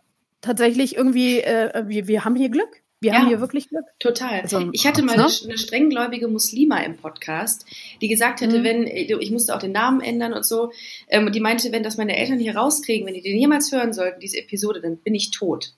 [0.41, 2.81] tatsächlich irgendwie, äh, wir, wir haben hier Glück.
[3.01, 3.85] Wir ja, haben hier wirklich Glück.
[3.99, 4.41] Total.
[4.41, 5.25] Also, ich hatte mal ne?
[5.25, 7.65] eine, eine strenggläubige Muslima im Podcast,
[8.01, 8.63] die gesagt hätte, mhm.
[8.63, 10.71] wenn, ich musste auch den Namen ändern und so,
[11.09, 14.19] ähm, die meinte, wenn das meine Eltern hier rauskriegen, wenn die den jemals hören sollten,
[14.21, 15.73] diese Episode, dann bin ich tot.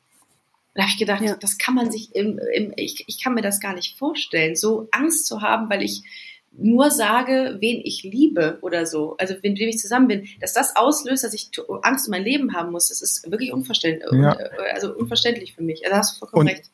[0.77, 1.35] Da habe ich gedacht, ja.
[1.35, 4.87] das kann man sich im, im ich, ich kann mir das gar nicht vorstellen, so
[4.91, 6.03] Angst zu haben, weil ich
[6.51, 10.75] nur sage, wen ich liebe oder so, also mit wem ich zusammen bin, dass das
[10.75, 11.49] auslöst, dass ich
[11.81, 14.33] Angst um mein Leben haben muss, das ist wirklich unverständlich, ja.
[14.71, 15.83] also unverständlich für mich.
[15.83, 16.69] Also hast du vollkommen und, recht.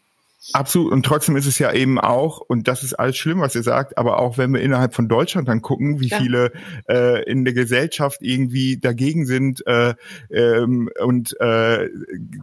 [0.51, 0.91] Absolut.
[0.91, 3.97] Und trotzdem ist es ja eben auch, und das ist alles schlimm, was ihr sagt,
[3.97, 6.19] aber auch wenn wir innerhalb von Deutschland dann gucken, wie ja.
[6.19, 6.51] viele
[6.89, 9.95] äh, in der Gesellschaft irgendwie dagegen sind äh,
[10.29, 11.89] ähm, und äh,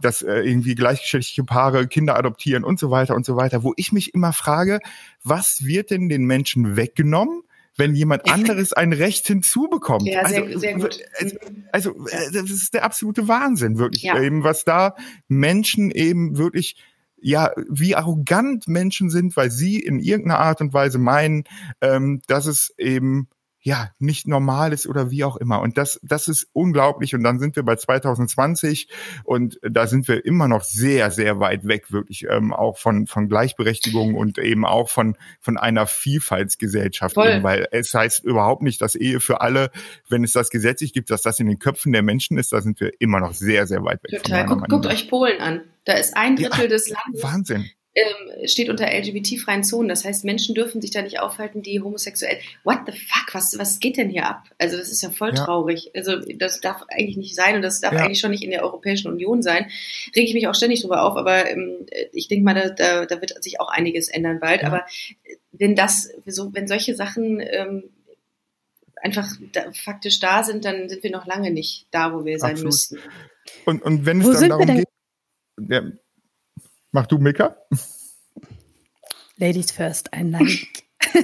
[0.01, 3.91] dass äh, irgendwie gleichgeschlechtliche Paare Kinder adoptieren und so weiter und so weiter, wo ich
[3.91, 4.79] mich immer frage,
[5.23, 7.43] was wird denn den Menschen weggenommen?
[7.77, 10.05] wenn jemand anderes ein Recht hinzubekommt.
[10.05, 10.99] Ja, sehr, also, sehr gut.
[11.17, 11.37] Also,
[11.71, 14.03] also äh, das ist der absolute Wahnsinn, wirklich.
[14.03, 14.21] Ja.
[14.21, 14.95] Eben, was da
[15.27, 16.75] Menschen eben wirklich
[17.21, 21.43] ja, wie arrogant Menschen sind, weil sie in irgendeiner Art und Weise meinen,
[21.81, 23.29] ähm, dass es eben
[23.63, 25.61] ja, nicht normal ist oder wie auch immer.
[25.61, 27.13] Und das, das ist unglaublich.
[27.13, 28.87] Und dann sind wir bei 2020
[29.23, 33.29] und da sind wir immer noch sehr, sehr weit weg, wirklich ähm, auch von, von
[33.29, 37.15] Gleichberechtigung und eben auch von, von einer Vielfaltsgesellschaft.
[37.17, 39.69] Eben, weil es heißt überhaupt nicht, dass Ehe für alle,
[40.09, 42.79] wenn es das gesetzlich gibt, dass das in den Köpfen der Menschen ist, da sind
[42.79, 44.23] wir immer noch sehr, sehr weit weg.
[44.23, 44.45] Total.
[44.47, 45.61] Guckt, guckt euch Polen an.
[45.85, 47.23] Da ist ein Drittel ja, des Landes.
[47.23, 49.89] Wahnsinn ähm, steht unter LGBT-freien Zonen.
[49.89, 52.39] Das heißt, Menschen dürfen sich da nicht aufhalten, die homosexuell.
[52.63, 53.33] What the fuck?
[53.33, 54.43] Was, was geht denn hier ab?
[54.57, 55.43] Also, das ist ja voll ja.
[55.43, 55.91] traurig.
[55.93, 57.99] Also, das darf eigentlich nicht sein und das darf ja.
[57.99, 59.69] eigentlich schon nicht in der Europäischen Union sein.
[60.15, 63.21] Reg ich mich auch ständig drüber auf, aber ähm, ich denke mal, da, da, da
[63.21, 64.61] wird sich auch einiges ändern bald.
[64.61, 64.67] Ja.
[64.67, 64.85] Aber
[65.51, 67.83] wenn das, so, wenn solche Sachen ähm,
[69.01, 72.51] einfach da, faktisch da sind, dann sind wir noch lange nicht da, wo wir sein
[72.51, 72.67] Absolut.
[72.67, 72.99] müssten.
[73.65, 74.87] Und, und wenn es wo dann darum geht,
[75.69, 75.81] ja,
[76.91, 77.55] Mach du Mika?
[79.37, 80.83] Ladies first, ein Like.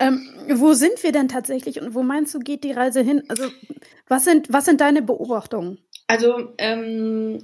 [0.00, 3.22] ähm, wo sind wir denn tatsächlich und wo meinst du, geht die Reise hin?
[3.28, 3.44] Also,
[4.08, 5.78] was sind, was sind deine Beobachtungen?
[6.08, 7.42] Also, ähm,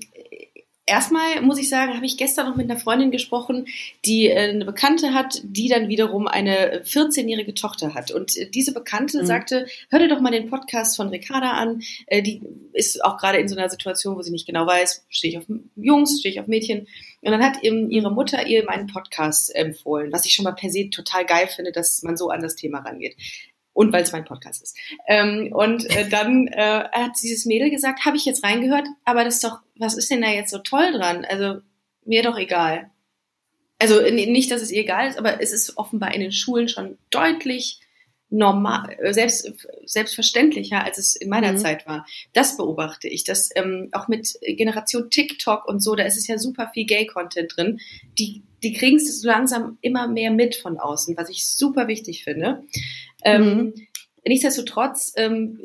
[0.89, 3.67] Erstmal muss ich sagen, habe ich gestern noch mit einer Freundin gesprochen,
[4.05, 8.13] die äh, eine Bekannte hat, die dann wiederum eine 14-jährige Tochter hat.
[8.13, 9.27] Und äh, diese Bekannte mhm.
[9.27, 11.83] sagte, hör dir doch mal den Podcast von Ricarda an.
[12.07, 12.41] Äh, die
[12.73, 15.45] ist auch gerade in so einer Situation, wo sie nicht genau weiß, stehe ich auf
[15.75, 16.87] Jungs, stehe ich auf Mädchen.
[17.21, 20.71] Und dann hat eben ihre Mutter ihr meinen Podcast empfohlen, was ich schon mal per
[20.71, 23.17] se total geil finde, dass man so an das Thema rangeht
[23.77, 24.77] und weil es mein Podcast ist.
[25.07, 29.35] Ähm, und äh, dann äh, hat dieses Mädel gesagt, habe ich jetzt reingehört, aber das
[29.35, 31.27] ist doch, was ist denn da jetzt so toll dran?
[31.27, 31.61] Also
[32.07, 32.91] mir doch egal.
[33.79, 36.97] Also nicht, dass es ihr egal ist, aber es ist offenbar in den Schulen schon
[37.11, 37.81] deutlich
[38.29, 39.53] normal, äh, selbst,
[39.85, 41.59] selbstverständlicher, als es in meiner mhm.
[41.59, 42.07] Zeit war.
[42.33, 43.25] Das beobachte ich.
[43.25, 47.57] Das ähm, auch mit Generation TikTok und so, da ist es ja super viel Gay-Content
[47.57, 47.81] drin.
[48.19, 52.25] Die, die kriegen es so langsam immer mehr mit von außen, was ich super wichtig
[52.25, 52.65] finde.
[53.25, 53.75] Ähm, mhm.
[54.25, 55.61] nichtsdestotrotz ähm,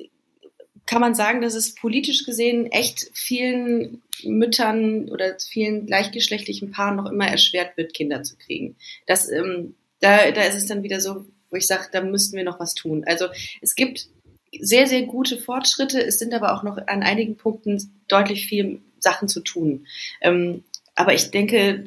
[0.86, 7.10] kann man sagen, dass es politisch gesehen echt vielen Müttern oder vielen gleichgeschlechtlichen Paaren noch
[7.10, 8.76] immer erschwert wird, Kinder zu kriegen.
[9.06, 12.44] Das, ähm, da, da ist es dann wieder so, wo ich sage, da müssten wir
[12.44, 13.04] noch was tun.
[13.06, 13.28] Also
[13.62, 14.08] es gibt
[14.60, 16.04] sehr, sehr gute Fortschritte.
[16.04, 19.88] Es sind aber auch noch an einigen Punkten deutlich viel Sachen zu tun.
[20.22, 20.64] Ähm,
[20.96, 21.86] aber ich denke,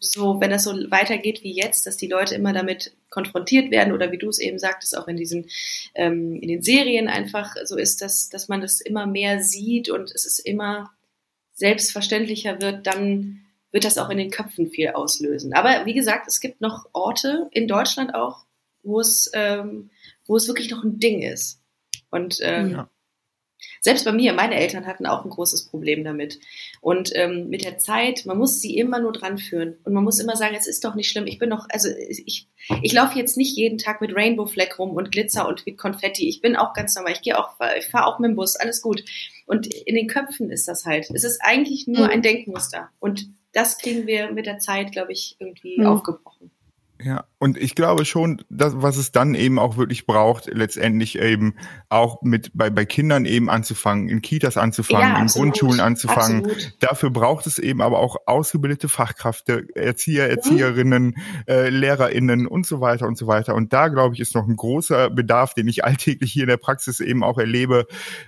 [0.00, 4.12] so, wenn das so weitergeht wie jetzt, dass die Leute immer damit konfrontiert werden oder
[4.12, 5.46] wie du es eben sagtest, auch in diesen,
[5.94, 10.10] ähm, in den Serien einfach so ist, dass, dass man das immer mehr sieht und
[10.12, 10.90] es ist immer
[11.54, 15.52] selbstverständlicher wird, dann wird das auch in den Köpfen viel auslösen.
[15.54, 18.44] Aber wie gesagt, es gibt noch Orte in Deutschland auch,
[18.84, 19.90] wo es, ähm,
[20.26, 21.60] wo es wirklich noch ein Ding ist.
[22.10, 22.90] Und ähm, ja.
[23.80, 26.40] Selbst bei mir, meine Eltern hatten auch ein großes Problem damit.
[26.80, 29.76] Und ähm, mit der Zeit, man muss sie immer nur dran führen.
[29.84, 31.26] Und man muss immer sagen, es ist doch nicht schlimm.
[31.26, 32.48] Ich bin doch, also ich,
[32.80, 36.28] ich laufe jetzt nicht jeden Tag mit Rainbow Fleck rum und Glitzer und mit Konfetti.
[36.28, 37.12] Ich bin auch ganz normal.
[37.12, 39.04] Ich gehe auch, ich fahre auch mit dem Bus, alles gut.
[39.44, 41.10] Und in den Köpfen ist das halt.
[41.12, 42.10] Es ist eigentlich nur mhm.
[42.10, 42.88] ein Denkmuster.
[43.00, 45.86] Und das kriegen wir mit der Zeit, glaube ich, irgendwie mhm.
[45.86, 46.50] aufgebrochen.
[47.02, 51.54] Ja, und ich glaube schon, dass, was es dann eben auch wirklich braucht, letztendlich eben
[51.88, 56.44] auch mit bei, bei Kindern eben anzufangen, in Kitas anzufangen, ja, in Grundschulen anzufangen.
[56.44, 56.76] Absolut.
[56.80, 61.14] Dafür braucht es eben aber auch ausgebildete Fachkräfte, Erzieher, Erzieherinnen, mhm.
[61.48, 63.56] äh, LehrerInnen und so weiter und so weiter.
[63.56, 66.58] Und da, glaube ich, ist noch ein großer Bedarf, den ich alltäglich hier in der
[66.58, 67.86] Praxis eben auch erlebe,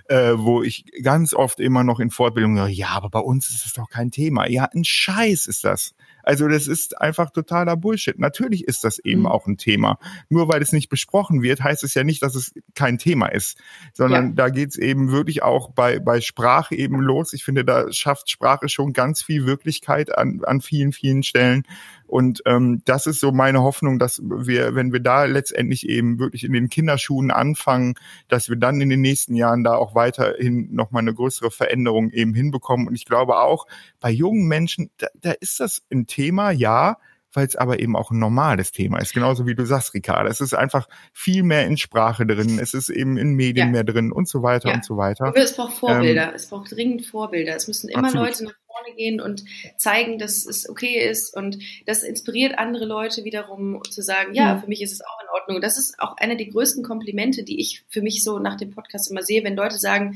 [0.09, 3.73] äh, wo ich ganz oft immer noch in Fortbildung, ja, aber bei uns ist es
[3.73, 4.47] doch kein Thema.
[4.49, 5.95] Ja, ein Scheiß ist das.
[6.27, 8.19] Also das ist einfach totaler Bullshit.
[8.19, 9.27] Natürlich ist das eben mhm.
[9.27, 9.97] auch ein Thema.
[10.27, 13.57] Nur weil es nicht besprochen wird, heißt es ja nicht, dass es kein Thema ist,
[13.93, 14.33] sondern ja.
[14.35, 17.31] da geht es eben wirklich auch bei, bei Sprache eben los.
[17.31, 21.63] Ich finde, da schafft Sprache schon ganz viel Wirklichkeit an, an vielen, vielen Stellen.
[22.07, 26.45] Und ähm, das ist so meine Hoffnung, dass wir, wenn wir da letztendlich eben wirklich
[26.45, 27.95] in den Kinderschuhen anfangen,
[28.29, 32.33] dass wir dann in den nächsten Jahren da auch weiterhin nochmal eine größere Veränderung eben
[32.33, 32.87] hinbekommen.
[32.87, 33.67] Und ich glaube auch,
[33.99, 36.97] bei jungen Menschen, da, da ist das ein Thema, ja,
[37.33, 39.13] weil es aber eben auch ein normales Thema ist.
[39.13, 40.29] Genauso wie du sagst, Ricarda.
[40.29, 43.71] Es ist einfach viel mehr in Sprache drin, es ist eben in Medien ja.
[43.71, 44.75] mehr drin und so weiter ja.
[44.75, 45.27] und so weiter.
[45.27, 47.55] Und es braucht Vorbilder, ähm, es braucht dringend Vorbilder.
[47.55, 48.27] Es müssen immer absolut.
[48.27, 49.43] Leute nach vorne gehen und
[49.77, 54.61] zeigen, dass es okay ist und das inspiriert andere Leute wiederum zu sagen, ja, mhm.
[54.61, 55.61] für mich ist es auch in Ordnung.
[55.61, 59.11] Das ist auch einer der größten Komplimente, die ich für mich so nach dem Podcast
[59.11, 60.15] immer sehe, wenn Leute sagen,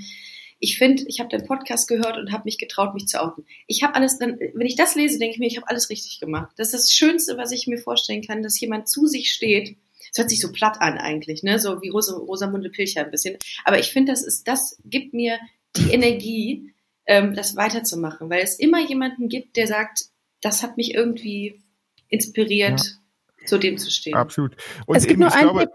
[0.62, 3.46] ich finde, ich habe den Podcast gehört und habe mich getraut, mich zu outen.
[3.66, 6.20] Ich habe alles, dann, wenn ich das lese, denke ich mir, ich habe alles richtig
[6.20, 6.54] gemacht.
[6.56, 9.76] Das ist das Schönste, was ich mir vorstellen kann, dass jemand zu sich steht.
[10.12, 13.38] Es hört sich so platt an eigentlich, ne, so wie Rosa, Rosamunde Pilcher ein bisschen.
[13.66, 15.40] Aber ich finde, das ist, das gibt mir
[15.76, 16.74] die Energie,
[17.08, 20.06] ähm, das weiterzumachen, weil es immer jemanden gibt, der sagt,
[20.42, 21.60] das hat mich irgendwie
[22.08, 23.46] inspiriert, ja.
[23.48, 24.14] zu dem zu stehen.
[24.14, 24.56] Absolut.
[24.86, 25.72] Und es gibt eben, nur ich glaube,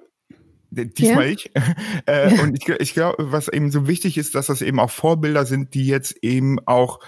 [0.77, 1.33] Diesmal ja.
[1.33, 1.51] ich.
[2.07, 2.43] äh, ja.
[2.43, 5.75] Und ich, ich glaube, was eben so wichtig ist, dass das eben auch Vorbilder sind,
[5.75, 7.01] die jetzt eben auch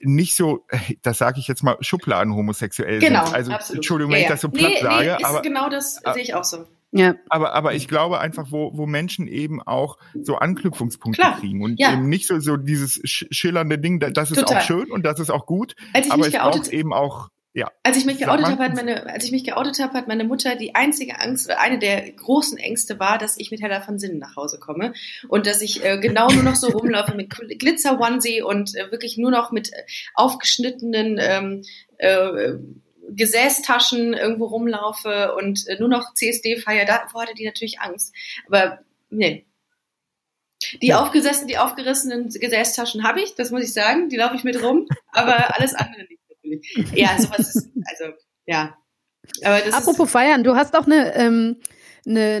[0.00, 0.66] nicht so,
[1.02, 3.34] das sage ich jetzt mal, Schubladen homosexuell genau, sind.
[3.34, 3.78] Also absolut.
[3.78, 5.16] Entschuldigung, wenn ja, ich das so platt nee, sage.
[5.18, 6.66] Nee, aber, genau das sehe ich auch so.
[6.96, 7.16] Ja.
[7.28, 11.40] Aber, aber ich glaube einfach, wo, wo Menschen eben auch so Anknüpfungspunkte Klar.
[11.40, 11.92] kriegen und ja.
[11.92, 14.58] eben nicht so, so dieses schillernde Ding, das ist Total.
[14.58, 15.74] auch schön und das ist auch gut.
[16.08, 17.70] aber es braucht eben auch ja.
[17.84, 20.56] Als ich mich geoutet habe, hat meine, als ich mich geoutet habe, hat meine Mutter
[20.56, 24.18] die einzige Angst oder eine der großen Ängste war, dass ich mit Hella von Sinnen
[24.18, 24.92] nach Hause komme
[25.28, 29.18] und dass ich äh, genau nur noch so rumlaufe mit Glitzer Onesie und äh, wirklich
[29.18, 31.62] nur noch mit äh, aufgeschnittenen ähm,
[31.98, 32.54] äh,
[33.10, 36.86] Gesäßtaschen irgendwo rumlaufe und äh, nur noch CSD feier.
[36.86, 38.12] Davor hatte die natürlich Angst.
[38.48, 39.46] Aber nee,
[40.82, 41.00] die ja.
[41.00, 44.88] aufgesessen, die aufgerissenen Gesäßtaschen habe ich, das muss ich sagen, die laufe ich mit rum,
[45.12, 46.13] aber alles andere nicht
[46.94, 48.12] Ja, sowas ist, also,
[48.46, 48.76] ja.
[49.42, 51.56] Apropos feiern, du hast auch eine, ähm,
[52.06, 52.36] eine,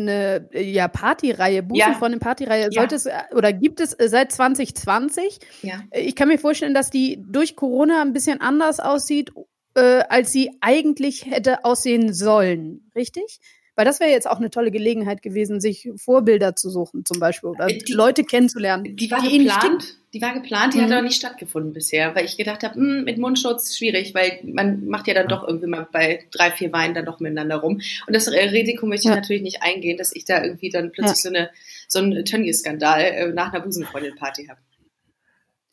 [0.52, 1.94] eine ja, Partyreihe, Buchen ja.
[1.94, 2.70] von der Partyreihe.
[2.70, 5.38] Sollte es, oder gibt es seit 2020?
[5.62, 5.80] Ja.
[5.92, 9.32] Ich kann mir vorstellen, dass die durch Corona ein bisschen anders aussieht,
[9.74, 12.90] äh, als sie eigentlich hätte aussehen sollen.
[12.94, 13.40] Richtig?
[13.76, 17.50] Weil das wäre jetzt auch eine tolle Gelegenheit gewesen, sich Vorbilder zu suchen, zum Beispiel,
[17.50, 18.96] oder äh, die, Leute kennenzulernen.
[18.96, 20.84] Die war die geplant, die war geplant, die mhm.
[20.84, 24.86] hat aber nicht stattgefunden bisher, weil ich gedacht habe, hm, mit Mundschutz schwierig, weil man
[24.86, 27.80] macht ja dann doch irgendwie mal bei drei, vier Weinen dann doch miteinander rum.
[28.06, 29.20] Und das Risiko möchte ich ja.
[29.20, 31.30] natürlich nicht eingehen, dass ich da irgendwie dann plötzlich ja.
[31.30, 31.50] so eine
[31.88, 34.60] so einen Tönnies-Skandal äh, nach einer Busenfreundin-Party habe.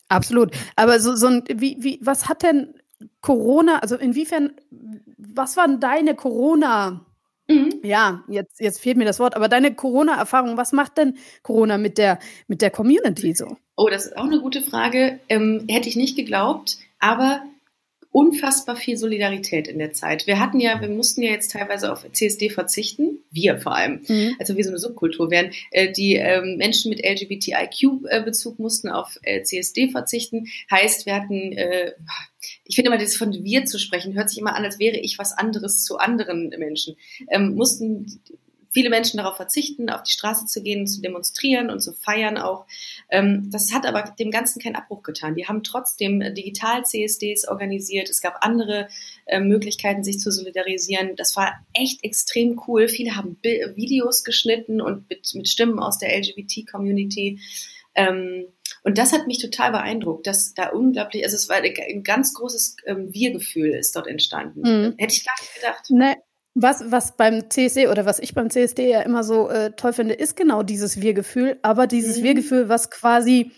[0.08, 0.50] Absolut.
[0.76, 2.74] Aber so, so ein, wie, wie, was hat denn
[3.20, 4.52] Corona, also inwiefern,
[5.16, 7.06] was waren deine Corona-
[7.48, 7.80] Mhm.
[7.82, 11.98] Ja, jetzt, jetzt fehlt mir das Wort, aber deine Corona-Erfahrung, was macht denn Corona mit
[11.98, 13.56] der, mit der Community so?
[13.76, 15.18] Oh, das ist auch eine gute Frage.
[15.28, 17.42] Ähm, hätte ich nicht geglaubt, aber
[18.12, 20.26] unfassbar viel Solidarität in der Zeit.
[20.26, 24.36] Wir hatten ja, wir mussten ja jetzt teilweise auf CSD verzichten, wir vor allem, mhm.
[24.38, 25.52] also wie so eine Subkultur wären.
[25.70, 30.48] Äh, die ähm, Menschen mit LGBTIQ-Bezug mussten auf äh, CSD verzichten.
[30.70, 31.92] Heißt, wir hatten, äh,
[32.64, 35.18] ich finde immer, das von wir zu sprechen, hört sich immer an, als wäre ich
[35.18, 36.96] was anderes zu anderen Menschen.
[37.30, 38.20] Ähm, mussten
[38.72, 42.66] viele Menschen darauf verzichten, auf die Straße zu gehen, zu demonstrieren und zu feiern auch.
[43.10, 45.34] Ähm, das hat aber dem Ganzen keinen Abbruch getan.
[45.34, 48.08] Die haben trotzdem digital CSDs organisiert.
[48.08, 48.88] Es gab andere
[49.26, 51.16] äh, Möglichkeiten, sich zu solidarisieren.
[51.16, 52.88] Das war echt extrem cool.
[52.88, 57.40] Viele haben Videos geschnitten und mit, mit Stimmen aus der LGBT-Community
[57.94, 58.46] Ähm,
[58.84, 62.76] und das hat mich total beeindruckt, dass da unglaublich, also es war ein ganz großes
[62.86, 64.60] ähm, Wir-Gefühl ist dort entstanden.
[64.60, 64.94] Mhm.
[64.98, 65.84] Hätte ich gar nicht gedacht.
[65.90, 66.16] Nee.
[66.54, 70.14] Was, was beim CSD oder was ich beim CSD ja immer so äh, toll finde,
[70.14, 72.24] ist genau dieses Wir-Gefühl, aber dieses mhm.
[72.24, 73.52] Wir-Gefühl, was quasi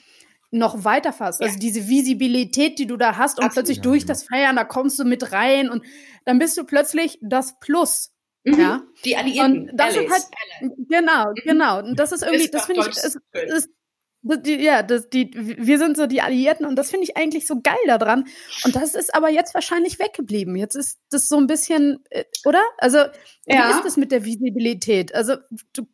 [0.52, 1.40] noch weiter fasst.
[1.40, 1.48] Ja.
[1.48, 3.66] Also diese Visibilität, die du da hast und Absolut.
[3.66, 5.84] plötzlich durch das Feiern, da kommst du mit rein und
[6.24, 8.12] dann bist du plötzlich das Plus.
[8.44, 8.60] Mhm.
[8.60, 8.82] Ja.
[9.04, 9.70] Die Alliierten.
[9.70, 10.10] Und das Allies.
[10.10, 11.34] ist halt, genau, mhm.
[11.44, 11.78] genau.
[11.80, 13.68] Und das ist irgendwie, das finde ich, ist, ist,
[14.24, 17.60] die, ja, das, die, wir sind so die Alliierten und das finde ich eigentlich so
[17.60, 18.24] geil daran.
[18.64, 20.56] Und das ist aber jetzt wahrscheinlich weggeblieben.
[20.56, 22.62] Jetzt ist das so ein bisschen, äh, oder?
[22.78, 22.98] Also,
[23.46, 23.70] wie ja.
[23.70, 25.14] ist das mit der Visibilität?
[25.14, 25.36] Also,
[25.74, 25.86] du,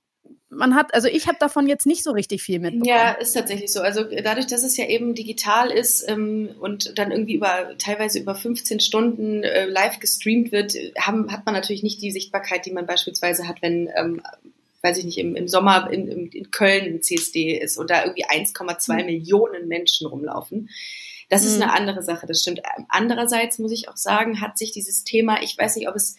[0.51, 2.89] man hat, also ich habe davon jetzt nicht so richtig viel mitbekommen.
[2.89, 3.81] Ja, ist tatsächlich so.
[3.81, 8.35] Also dadurch, dass es ja eben digital ist ähm, und dann irgendwie über teilweise über
[8.35, 12.87] 15 Stunden äh, live gestreamt wird, haben, hat man natürlich nicht die Sichtbarkeit, die man
[12.87, 14.23] beispielsweise hat, wenn ähm,
[14.83, 18.05] weiß ich nicht, im, im Sommer in, in, in Köln ein CSD ist und da
[18.05, 19.07] irgendwie 1,2 mhm.
[19.07, 20.69] Millionen Menschen rumlaufen.
[21.29, 21.63] Das ist mhm.
[21.63, 22.63] eine andere Sache, das stimmt.
[22.89, 26.17] Andererseits muss ich auch sagen, hat sich dieses Thema, ich weiß nicht, ob es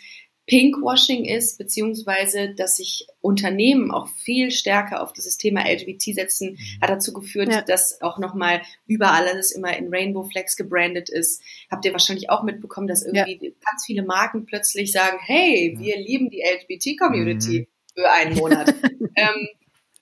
[0.47, 6.82] Pinkwashing ist, beziehungsweise dass sich Unternehmen auch viel stärker auf dieses Thema LGBT setzen, mhm.
[6.82, 7.62] hat dazu geführt, ja.
[7.62, 11.41] dass auch nochmal überall alles immer in Rainbow Flags gebrandet ist.
[11.69, 13.52] Habt ihr wahrscheinlich auch mitbekommen, dass irgendwie ja.
[13.63, 17.60] ganz viele Marken plötzlich sagen, hey, wir lieben die LGBT-Community.
[17.60, 18.73] Mhm für einen Monat.
[19.15, 19.47] ähm,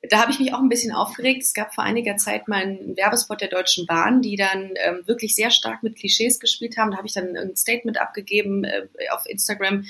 [0.10, 1.44] da habe ich mich auch ein bisschen aufgeregt.
[1.44, 5.36] Es gab vor einiger Zeit mal einen Werbespot der Deutschen Bahn, die dann ähm, wirklich
[5.36, 6.92] sehr stark mit Klischees gespielt haben.
[6.92, 9.86] Da habe ich dann ein Statement abgegeben äh, auf Instagram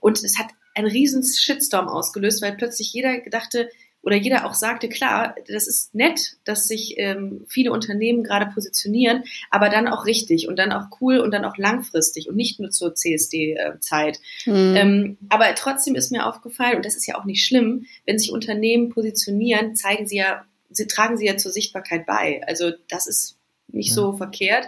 [0.00, 3.70] und es hat einen riesen Shitstorm ausgelöst, weil plötzlich jeder gedachte,
[4.04, 9.24] oder jeder auch sagte, klar, das ist nett, dass sich ähm, viele Unternehmen gerade positionieren,
[9.50, 12.70] aber dann auch richtig und dann auch cool und dann auch langfristig und nicht nur
[12.70, 14.20] zur CSD-Zeit.
[14.46, 14.74] Mhm.
[14.76, 18.30] Ähm, aber trotzdem ist mir aufgefallen, und das ist ja auch nicht schlimm, wenn sich
[18.30, 22.42] Unternehmen positionieren, zeigen sie ja, sie tragen sie ja zur Sichtbarkeit bei.
[22.46, 23.38] Also das ist
[23.68, 23.94] nicht ja.
[23.94, 24.66] so verkehrt.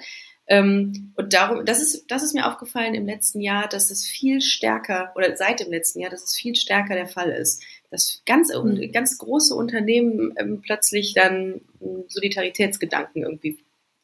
[0.48, 4.40] Ähm, und darum, das ist, das ist mir aufgefallen im letzten Jahr, dass das viel
[4.40, 7.62] stärker, oder seit dem letzten Jahr, dass es viel stärker der Fall ist.
[7.90, 8.92] Dass ganz, mhm.
[8.92, 11.60] ganz große Unternehmen ähm, plötzlich dann
[12.08, 13.58] Solidaritätsgedanken irgendwie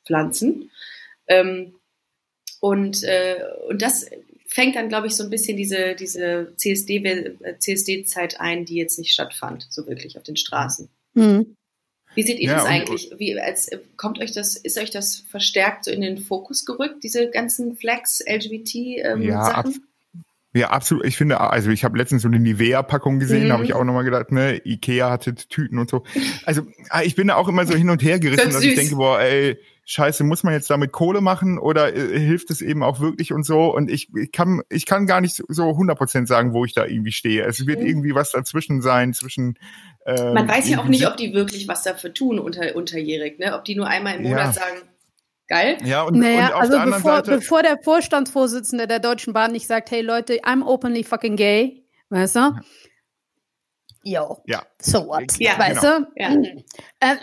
[0.04, 0.70] pflanzen.
[1.26, 1.74] Ähm,
[2.60, 4.06] und, äh, und das
[4.46, 8.04] fängt dann, glaube ich, so ein bisschen diese, diese CSD-Zeit CSD
[8.38, 10.88] ein, die jetzt nicht stattfand, so wirklich auf den Straßen.
[11.14, 11.56] Mhm.
[12.14, 13.10] Wie seht ihr ja, das eigentlich?
[13.16, 17.30] Wie, als, kommt euch das, ist euch das verstärkt so in den Fokus gerückt, diese
[17.30, 19.22] ganzen Flex, LGBT-Sachen?
[19.22, 19.66] Ähm, ja, ab,
[20.54, 21.06] ja, absolut.
[21.06, 23.52] Ich finde, also ich habe letztens so eine Nivea-Packung gesehen, mhm.
[23.52, 26.04] habe ich auch nochmal gedacht, ne, Ikea hatte Tüten und so.
[26.44, 28.64] Also ah, ich bin da auch immer so hin und her gerissen, dass süß.
[28.64, 32.60] ich denke, boah, ey, scheiße, muss man jetzt damit Kohle machen oder äh, hilft es
[32.60, 33.74] eben auch wirklich und so?
[33.74, 37.12] Und ich, ich kann, ich kann gar nicht so 100% sagen, wo ich da irgendwie
[37.12, 37.44] stehe.
[37.44, 37.86] Es wird mhm.
[37.86, 39.58] irgendwie was dazwischen sein, zwischen
[40.04, 43.54] ähm, Man weiß ja auch nicht, ob die wirklich was dafür tun unter, unterjährig, ne?
[43.56, 44.52] Ob die nur einmal im Monat ja.
[44.52, 44.82] sagen,
[45.48, 45.78] geil.
[45.84, 49.52] Ja, und, naja, und auf also der bevor, Seite bevor der Vorstandsvorsitzende der Deutschen Bahn
[49.52, 52.60] nicht sagt, hey Leute, I'm openly fucking gay, weißt du?
[54.04, 54.42] Yo.
[54.46, 54.62] Ja.
[54.80, 55.38] So what?
[55.38, 55.98] Ja, weißt genau.
[56.00, 56.06] du?
[56.16, 56.30] Ja.
[57.00, 57.16] Äh,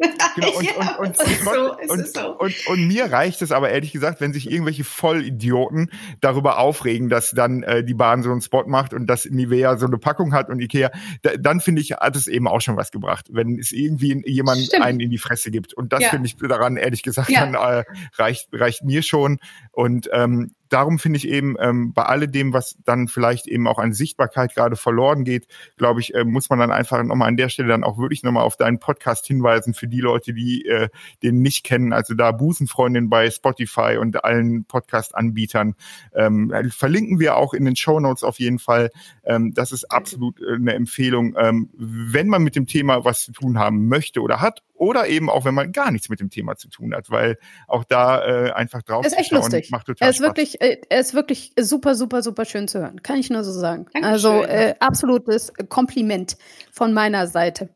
[0.36, 4.20] Genau, und, ja, und, und, und, so, und, und, mir reicht es aber ehrlich gesagt,
[4.20, 8.94] wenn sich irgendwelche Vollidioten darüber aufregen, dass dann äh, die Bahn so einen Spot macht
[8.94, 10.90] und dass Nivea so eine Packung hat und Ikea,
[11.22, 14.62] da, dann finde ich, hat es eben auch schon was gebracht, wenn es irgendwie jemand
[14.62, 14.84] Stimmt.
[14.84, 15.74] einen in die Fresse gibt.
[15.74, 16.08] Und das ja.
[16.10, 17.40] finde ich daran, ehrlich gesagt, ja.
[17.40, 17.84] dann äh,
[18.16, 19.40] reicht, reicht mir schon.
[19.72, 23.92] Und ähm, darum finde ich eben ähm, bei alledem, was dann vielleicht eben auch an
[23.92, 27.68] Sichtbarkeit gerade verloren geht, glaube ich, äh, muss man dann einfach nochmal an der Stelle
[27.68, 30.88] dann auch wirklich nochmal auf deinen Podcast hinweisen für die Leute, die äh,
[31.22, 31.92] den nicht kennen.
[31.92, 35.74] Also da Busenfreundin bei Spotify und allen Podcast-Anbietern.
[36.14, 38.90] Ähm, verlinken wir auch in den Show Notes auf jeden Fall.
[39.24, 43.32] Ähm, das ist absolut äh, eine Empfehlung, ähm, wenn man mit dem Thema was zu
[43.32, 46.56] tun haben möchte oder hat oder eben auch, wenn man gar nichts mit dem Thema
[46.56, 47.38] zu tun hat, weil
[47.68, 49.70] auch da äh, einfach drauf ist echt lustig.
[49.70, 50.26] macht total er ist Spaß.
[50.26, 53.02] wirklich, äh, er ist wirklich super, super, super schön zu hören.
[53.02, 53.86] Kann ich nur so sagen.
[53.92, 54.10] Dankeschön.
[54.10, 56.38] Also äh, absolutes Kompliment
[56.72, 57.68] von meiner Seite.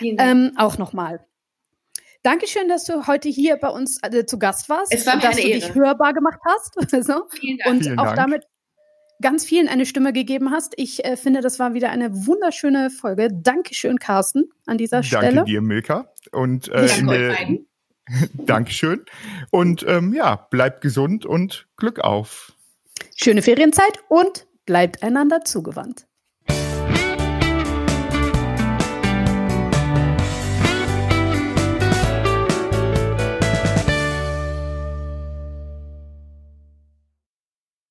[0.00, 1.24] Ähm, auch nochmal.
[2.22, 4.92] Dankeschön, dass du heute hier bei uns äh, zu Gast warst.
[4.92, 6.74] Es war mir dass eine du dich hörbar gemacht hast.
[7.06, 7.22] so.
[7.30, 7.70] Vielen Dank.
[7.70, 8.16] Und Vielen auch Dank.
[8.16, 8.44] damit
[9.20, 10.74] ganz vielen eine Stimme gegeben hast.
[10.76, 13.28] Ich äh, finde, das war wieder eine wunderschöne Folge.
[13.32, 15.34] Dankeschön, Carsten, an dieser Danke Stelle.
[15.36, 16.12] Danke dir, Milka.
[16.32, 17.64] Und äh, Danke
[18.34, 19.04] Dankeschön.
[19.50, 22.52] Und ähm, ja, bleibt gesund und Glück auf.
[23.16, 26.06] Schöne Ferienzeit und bleibt einander zugewandt.